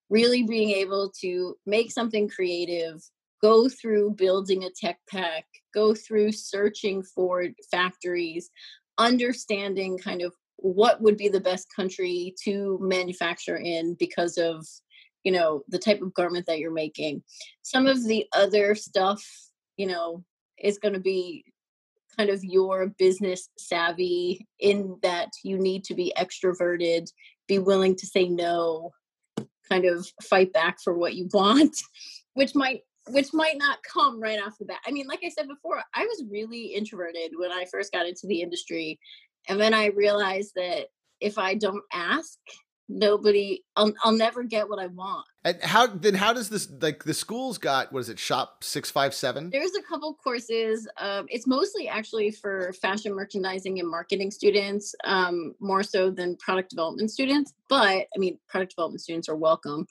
[0.09, 3.01] really being able to make something creative,
[3.41, 8.49] go through building a tech pack, go through searching for factories,
[8.97, 14.65] understanding kind of what would be the best country to manufacture in because of
[15.23, 17.23] you know the type of garment that you're making.
[17.61, 19.23] Some of the other stuff
[19.77, 20.23] you know
[20.59, 21.45] is going to be
[22.17, 27.07] kind of your business savvy in that you need to be extroverted,
[27.47, 28.91] be willing to say no,
[29.69, 31.75] kind of fight back for what you want,
[32.33, 34.77] which might which might not come right off the bat.
[34.85, 38.27] I mean, like I said before, I was really introverted when I first got into
[38.27, 38.99] the industry.
[39.49, 40.85] And then I realized that
[41.19, 42.37] if I don't ask,
[42.91, 45.25] nobody I'll, I'll never get what i want.
[45.43, 49.49] And how then how does this like the schools got what is it shop 657
[49.49, 55.53] there's a couple courses um, it's mostly actually for fashion merchandising and marketing students um,
[55.59, 59.87] more so than product development students but i mean product development students are welcome.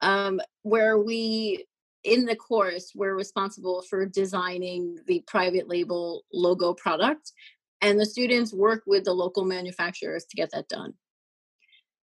[0.00, 1.66] Um, where we
[2.04, 7.32] in the course we're responsible for designing the private label logo product
[7.80, 10.94] and the students work with the local manufacturers to get that done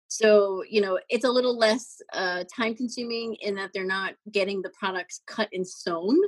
[0.10, 4.62] so you know it's a little less uh, time consuming in that they're not getting
[4.62, 6.20] the products cut and sewn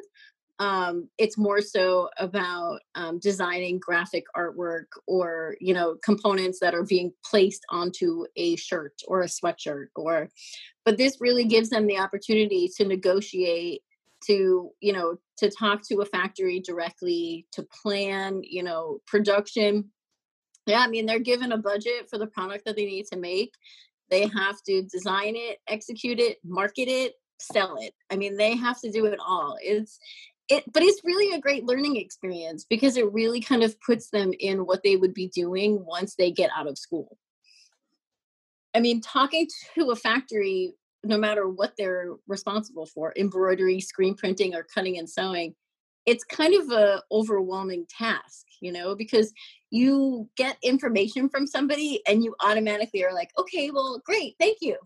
[0.60, 6.86] um, it's more so about um, designing graphic artwork or you know components that are
[6.86, 10.30] being placed onto a shirt or a sweatshirt or
[10.86, 13.82] but this really gives them the opportunity to negotiate
[14.28, 19.90] to you know to talk to a factory directly to plan you know production
[20.72, 23.54] yeah, I mean, they're given a budget for the product that they need to make.
[24.10, 27.94] They have to design it, execute it, market it, sell it.
[28.10, 29.58] I mean, they have to do it all.
[29.62, 30.00] It's
[30.48, 34.32] it, but it's really a great learning experience because it really kind of puts them
[34.40, 37.18] in what they would be doing once they get out of school.
[38.74, 44.56] I mean, talking to a factory, no matter what they're responsible for, embroidery, screen printing,
[44.56, 45.54] or cutting and sewing,
[46.06, 49.34] it's kind of a overwhelming task, you know, because
[49.70, 54.78] you get information from somebody and you automatically are like okay well great thank you.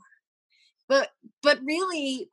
[0.88, 1.10] But
[1.42, 2.30] but really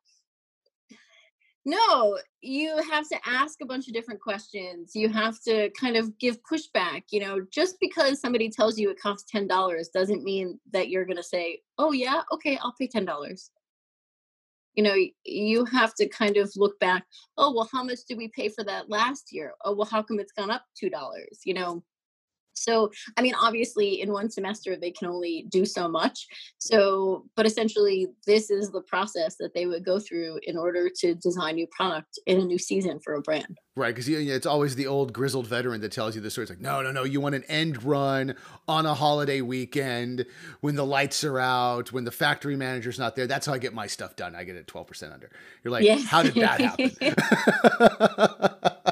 [1.65, 4.93] no you have to ask a bunch of different questions.
[4.95, 9.01] You have to kind of give pushback you know just because somebody tells you it
[9.01, 13.07] costs $10 doesn't mean that you're going to say oh yeah okay i'll pay $10
[14.75, 17.05] you know you have to kind of look back
[17.39, 19.53] oh well how much did we pay for that last year?
[19.65, 20.91] Oh well how come it's gone up $2
[21.45, 21.83] you know
[22.55, 26.27] so, I mean, obviously, in one semester, they can only do so much.
[26.59, 31.15] So, but essentially, this is the process that they would go through in order to
[31.15, 33.59] design new product in a new season for a brand.
[33.75, 33.95] Right.
[33.95, 36.43] Because it's always the old grizzled veteran that tells you the story.
[36.45, 37.05] It's like, no, no, no.
[37.05, 38.35] You want an end run
[38.69, 40.27] on a holiday weekend
[40.61, 43.27] when the lights are out, when the factory manager's not there.
[43.27, 44.35] That's how I get my stuff done.
[44.35, 45.31] I get it 12% under.
[45.65, 46.93] You're like, how did that happen?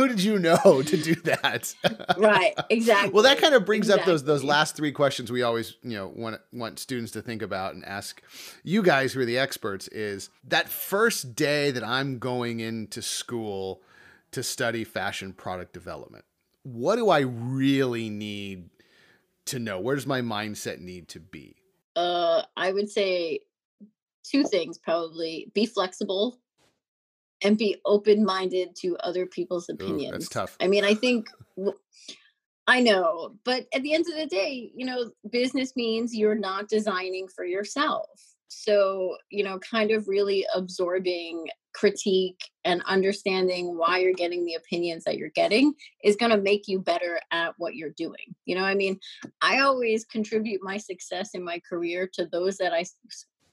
[0.00, 1.74] who did you know to do that?
[2.16, 3.10] right, exactly.
[3.10, 4.02] well, that kind of brings exactly.
[4.02, 7.42] up those those last three questions we always you know want want students to think
[7.42, 8.22] about and ask
[8.64, 9.88] you guys who are the experts.
[9.88, 13.82] Is that first day that I'm going into school
[14.32, 16.24] to study fashion product development?
[16.62, 18.70] What do I really need
[19.46, 19.80] to know?
[19.80, 21.56] Where does my mindset need to be?
[21.94, 23.40] Uh, I would say
[24.22, 26.40] two things probably: be flexible
[27.42, 30.08] and be open minded to other people's opinions.
[30.08, 30.56] Ooh, that's tough.
[30.60, 31.28] I mean, I think
[32.66, 36.68] I know, but at the end of the day, you know, business means you're not
[36.68, 38.08] designing for yourself.
[38.50, 45.04] so you know kind of really absorbing critique and understanding why you're getting the opinions
[45.04, 45.72] that you're getting
[46.02, 48.98] is going to make you better at what you're doing you know i mean
[49.40, 52.84] i always contribute my success in my career to those that I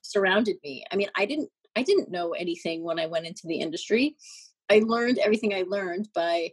[0.01, 3.59] surrounded me i mean i didn't i didn't know anything when i went into the
[3.59, 4.15] industry
[4.69, 6.49] i learned everything i learned by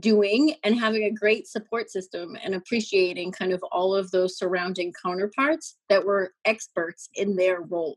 [0.00, 4.92] doing and having a great support system and appreciating kind of all of those surrounding
[5.02, 7.96] counterparts that were experts in their role.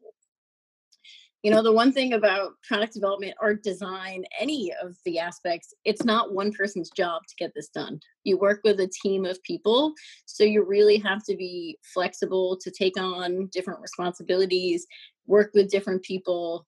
[1.44, 6.06] You know, the one thing about product development or design, any of the aspects, it's
[6.06, 8.00] not one person's job to get this done.
[8.24, 9.94] You work with a team of people.
[10.28, 14.86] So you really have to be flexible to take on different responsibilities,
[15.28, 16.68] work with different people,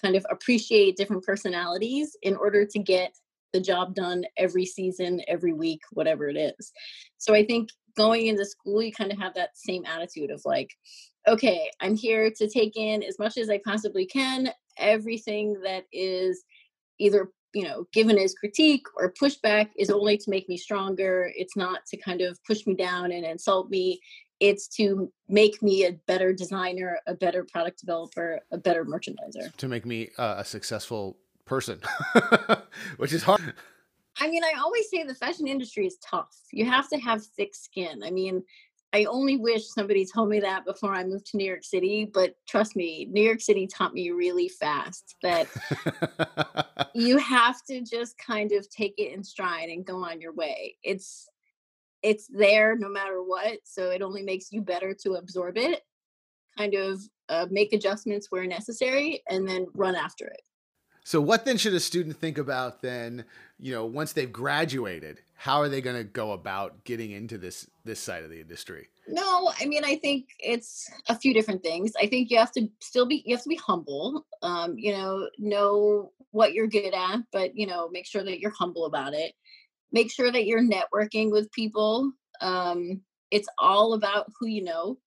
[0.00, 3.14] kind of appreciate different personalities in order to get
[3.52, 6.72] the job done every season, every week, whatever it is.
[7.18, 10.70] So I think going into school, you kind of have that same attitude of like,
[11.26, 16.44] okay, I'm here to take in as much as I possibly can, everything that is
[16.98, 21.56] either you know given as critique or pushback is only to make me stronger it's
[21.56, 24.00] not to kind of push me down and insult me
[24.48, 29.68] it's to make me a better designer a better product developer a better merchandiser to
[29.68, 31.80] make me uh, a successful person,
[32.96, 33.54] which is hard.
[34.20, 36.36] I mean, I always say the fashion industry is tough.
[36.52, 38.02] You have to have thick skin.
[38.04, 38.42] I mean,
[38.92, 42.36] I only wish somebody told me that before I moved to New York City, but
[42.46, 45.48] trust me, New York City taught me really fast that
[46.94, 50.76] you have to just kind of take it in stride and go on your way.
[50.84, 51.28] It's
[52.04, 55.80] it's there no matter what, so it only makes you better to absorb it,
[56.56, 57.00] kind of
[57.30, 60.42] uh, make adjustments where necessary, and then run after it.
[61.02, 63.24] So, what then should a student think about then?
[63.58, 67.66] You know, once they've graduated, how are they going to go about getting into this
[67.84, 68.88] this side of the industry?
[69.08, 71.92] No, I mean, I think it's a few different things.
[72.00, 74.26] I think you have to still be you have to be humble.
[74.42, 78.50] Um, you know, know what you're good at, but you know, make sure that you're
[78.50, 79.34] humble about it.
[79.94, 82.12] Make sure that you're networking with people.
[82.42, 84.98] Um, it's all about who you know.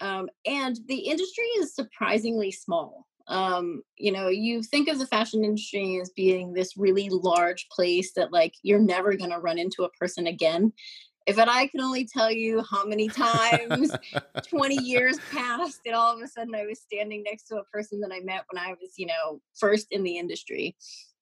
[0.00, 5.44] Um, and the industry is surprisingly small um you know you think of the fashion
[5.44, 9.82] industry as being this really large place that like you're never going to run into
[9.82, 10.72] a person again
[11.26, 13.90] if i could only tell you how many times
[14.48, 18.00] 20 years passed and all of a sudden i was standing next to a person
[18.00, 20.76] that i met when i was you know first in the industry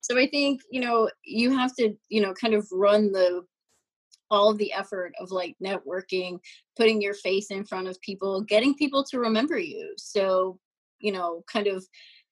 [0.05, 3.42] so i think you know you have to you know kind of run the
[4.30, 6.38] all of the effort of like networking
[6.76, 10.59] putting your face in front of people getting people to remember you so
[11.05, 11.86] you know, kind of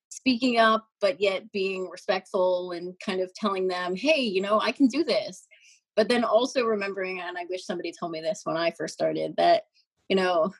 [0.08, 4.72] speaking up, but yet being respectful and kind of telling them, hey, you know, I
[4.72, 5.46] can do this.
[5.94, 9.34] But then also remembering, and I wish somebody told me this when I first started,
[9.36, 9.64] that,
[10.08, 10.52] you know,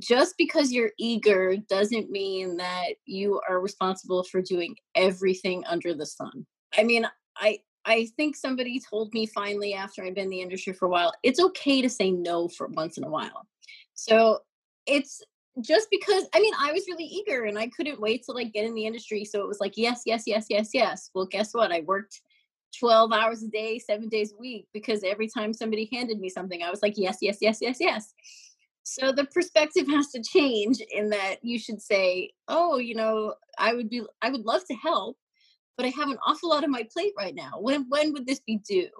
[0.00, 6.06] just because you're eager doesn't mean that you are responsible for doing everything under the
[6.06, 6.46] sun.
[6.76, 10.72] I mean, I I think somebody told me finally after I've been in the industry
[10.72, 13.46] for a while, it's okay to say no for once in a while.
[13.94, 14.38] So
[14.86, 15.20] it's
[15.60, 18.64] just because I mean I was really eager and I couldn't wait to like get
[18.64, 19.24] in the industry.
[19.24, 21.10] So it was like yes, yes, yes, yes, yes.
[21.14, 21.72] Well, guess what?
[21.72, 22.20] I worked
[22.78, 26.62] 12 hours a day, seven days a week, because every time somebody handed me something,
[26.62, 28.14] I was like, yes, yes, yes, yes, yes.
[28.82, 33.74] So the perspective has to change in that you should say, oh, you know, I
[33.74, 35.16] would be I would love to help,
[35.76, 37.52] but I have an awful lot on my plate right now.
[37.60, 38.90] When when would this be due?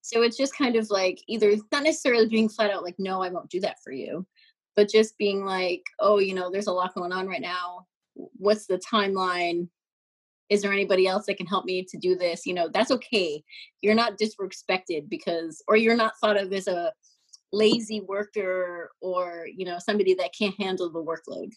[0.00, 3.28] So it's just kind of like either not necessarily being flat out like, no, I
[3.28, 4.26] won't do that for you
[4.78, 7.88] but just being like, oh, you know, there's a lot going on right now.
[8.14, 9.66] What's the timeline?
[10.50, 12.46] Is there anybody else that can help me to do this?
[12.46, 13.42] You know, that's okay.
[13.80, 16.92] You're not disrespected because, or you're not thought of as a
[17.52, 21.52] lazy worker or, you know, somebody that can't handle the workload.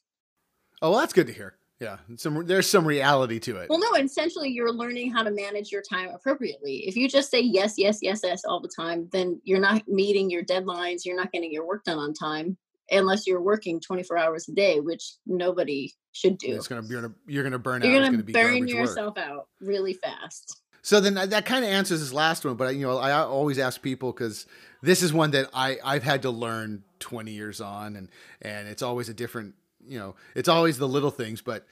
[0.81, 1.55] Oh, well, that's good to hear.
[1.81, 3.67] Yeah, some there's some reality to it.
[3.67, 6.87] Well, no, essentially you're learning how to manage your time appropriately.
[6.87, 10.29] If you just say yes, yes, yes, yes all the time, then you're not meeting
[10.29, 12.55] your deadlines, you're not getting your work done on time
[12.91, 16.53] unless you're working 24 hours a day, which nobody should do.
[16.53, 18.11] It's gonna you're gonna you're gonna burn you're out.
[18.11, 19.25] You're gonna burn yourself work.
[19.25, 20.60] out really fast.
[20.81, 23.81] So then that kind of answers this last one, but you know I always ask
[23.81, 24.47] people because
[24.81, 28.09] this is one that I I've had to learn 20 years on, and
[28.41, 29.55] and it's always a different
[29.85, 31.67] you know it's always the little things, but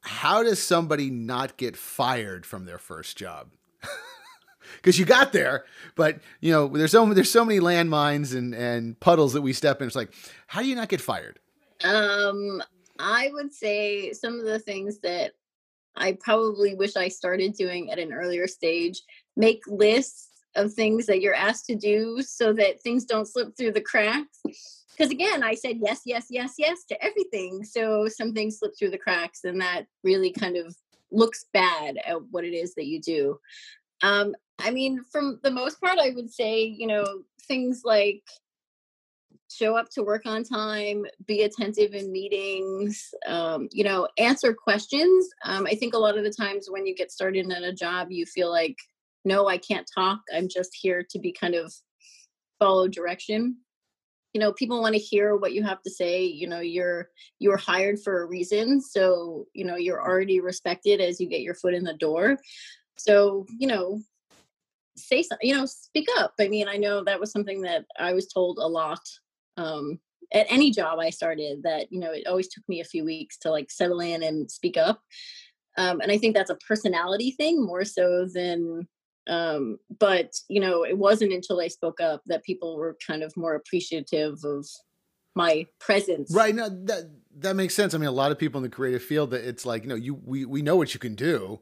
[0.00, 3.48] how does somebody not get fired from their first job?
[4.76, 5.64] because you got there.
[5.94, 9.80] But you know, there's so there's so many landmines and and puddles that we step
[9.80, 9.86] in.
[9.86, 10.12] It's like,
[10.46, 11.38] how do you not get fired?
[11.82, 12.62] Um,
[12.98, 15.32] I would say some of the things that
[15.96, 19.02] I probably wish I started doing at an earlier stage.
[19.36, 23.72] Make lists of things that you're asked to do so that things don't slip through
[23.72, 24.40] the cracks.
[24.90, 27.64] because again, I said yes, yes, yes, yes to everything.
[27.64, 30.74] So some things slip through the cracks, and that really kind of
[31.10, 33.38] looks bad at what it is that you do.
[34.02, 38.22] Um, I mean, from the most part, I would say, you know, things like
[39.50, 45.28] show up to work on time, be attentive in meetings, um, you know, answer questions.
[45.44, 48.10] Um, I think a lot of the times when you get started in a job,
[48.10, 48.76] you feel like,
[49.24, 50.20] no, I can't talk.
[50.34, 51.72] I'm just here to be kind of
[52.58, 53.56] follow direction.
[54.32, 56.24] You know, people want to hear what you have to say.
[56.24, 61.20] You know, you're you're hired for a reason, so you know you're already respected as
[61.20, 62.38] you get your foot in the door.
[62.98, 64.00] So you know,
[64.96, 65.48] say something.
[65.48, 66.34] You know, speak up.
[66.40, 68.98] I mean, I know that was something that I was told a lot
[69.56, 69.98] um,
[70.32, 73.38] at any job I started that, you know, it always took me a few weeks
[73.38, 75.00] to like settle in and speak up.
[75.76, 78.88] Um, and I think that's a personality thing more so than,
[79.28, 83.36] um, but, you know, it wasn't until I spoke up that people were kind of
[83.36, 84.66] more appreciative of
[85.34, 86.32] my presence.
[86.32, 86.54] Right.
[86.54, 87.94] No, that, that makes sense.
[87.94, 89.94] I mean, a lot of people in the creative field that it's like, you know,
[89.94, 91.60] you, we, we know what you can do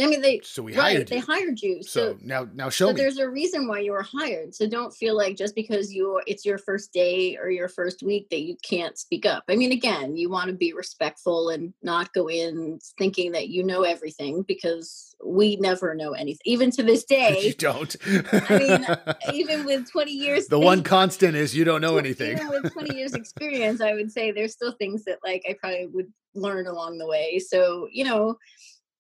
[0.00, 1.22] I mean, they so we right, hired they you.
[1.22, 1.82] hired you.
[1.84, 3.00] So, So, now now show so me.
[3.00, 4.52] there's a reason why you were hired.
[4.54, 8.28] So don't feel like just because you it's your first day or your first week
[8.30, 9.44] that you can't speak up.
[9.48, 13.62] I mean, again, you want to be respectful and not go in thinking that you
[13.62, 16.40] know everything because we never know anything.
[16.44, 17.94] Even to this day, you don't.
[18.04, 18.86] I mean,
[19.32, 22.32] even with 20 years the one constant is you don't know anything.
[22.32, 25.86] even with 20 years experience, I would say there's still things that like I probably
[25.86, 27.38] would learn along the way.
[27.38, 28.36] So, you know,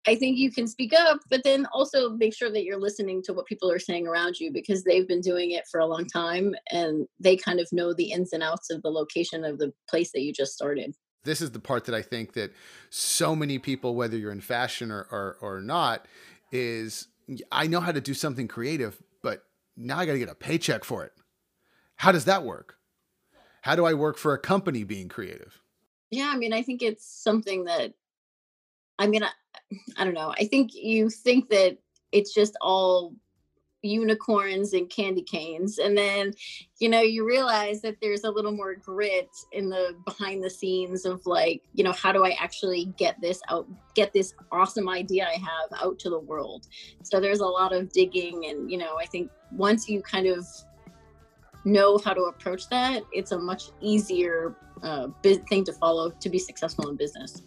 [0.08, 3.34] I think you can speak up, but then also make sure that you're listening to
[3.34, 6.54] what people are saying around you because they've been doing it for a long time
[6.70, 10.10] and they kind of know the ins and outs of the location of the place
[10.12, 10.94] that you just started.
[11.24, 12.54] this is the part that I think that
[12.88, 16.06] so many people, whether you're in fashion or, or, or not,
[16.52, 17.08] is
[17.52, 19.42] I know how to do something creative, but
[19.76, 21.12] now I got to get a paycheck for it.
[21.96, 22.76] How does that work?
[23.60, 25.60] How do I work for a company being creative?
[26.10, 27.92] Yeah, I mean, I think it's something that
[28.98, 29.22] I mean,
[29.96, 30.34] I, don't know.
[30.38, 31.78] I think you think that
[32.12, 33.14] it's just all
[33.82, 36.32] unicorns and candy canes and then
[36.80, 41.04] you know you realize that there's a little more grit in the behind the scenes
[41.04, 45.28] of like you know how do i actually get this out get this awesome idea
[45.28, 46.66] i have out to the world
[47.04, 50.44] so there's a lot of digging and you know i think once you kind of
[51.64, 55.08] know how to approach that it's a much easier uh,
[55.48, 57.42] thing to follow to be successful in business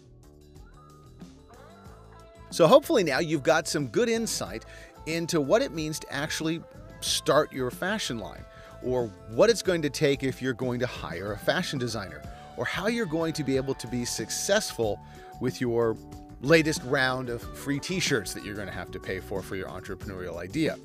[2.52, 4.66] So hopefully now you've got some good insight
[5.06, 6.62] into what it means to actually
[7.00, 8.44] start your fashion line,
[8.82, 12.22] or what it's going to take if you're going to hire a fashion designer,
[12.58, 15.00] or how you're going to be able to be successful
[15.40, 15.96] with your
[16.42, 19.68] latest round of free t-shirts that you're going to have to pay for for your
[19.68, 20.76] entrepreneurial idea.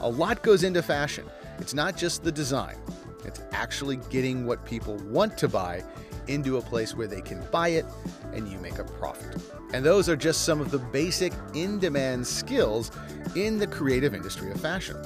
[0.00, 1.24] A lot goes into fashion.
[1.58, 2.76] It's not just the design.
[3.24, 5.82] It's actually getting what people want to buy
[6.26, 7.86] into a place where they can buy it
[8.32, 9.40] and you make a profit.
[9.74, 12.92] And those are just some of the basic in demand skills
[13.34, 14.96] in the creative industry of fashion.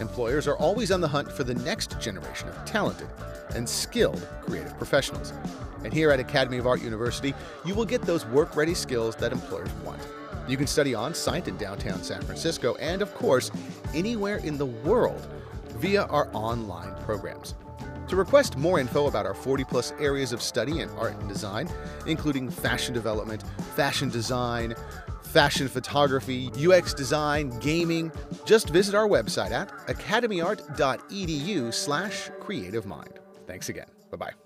[0.00, 3.08] Employers are always on the hunt for the next generation of talented
[3.54, 5.34] and skilled creative professionals.
[5.84, 7.34] And here at Academy of Art University,
[7.66, 10.00] you will get those work ready skills that employers want.
[10.48, 13.50] You can study on site in downtown San Francisco and, of course,
[13.92, 15.28] anywhere in the world
[15.74, 17.54] via our online programs.
[18.08, 21.68] To request more info about our 40 plus areas of study in art and design,
[22.06, 23.42] including fashion development,
[23.74, 24.74] fashion design,
[25.22, 28.12] fashion photography, UX design, gaming,
[28.44, 33.18] just visit our website at academyart.edu slash creative mind.
[33.46, 33.86] Thanks again.
[34.10, 34.45] Bye-bye.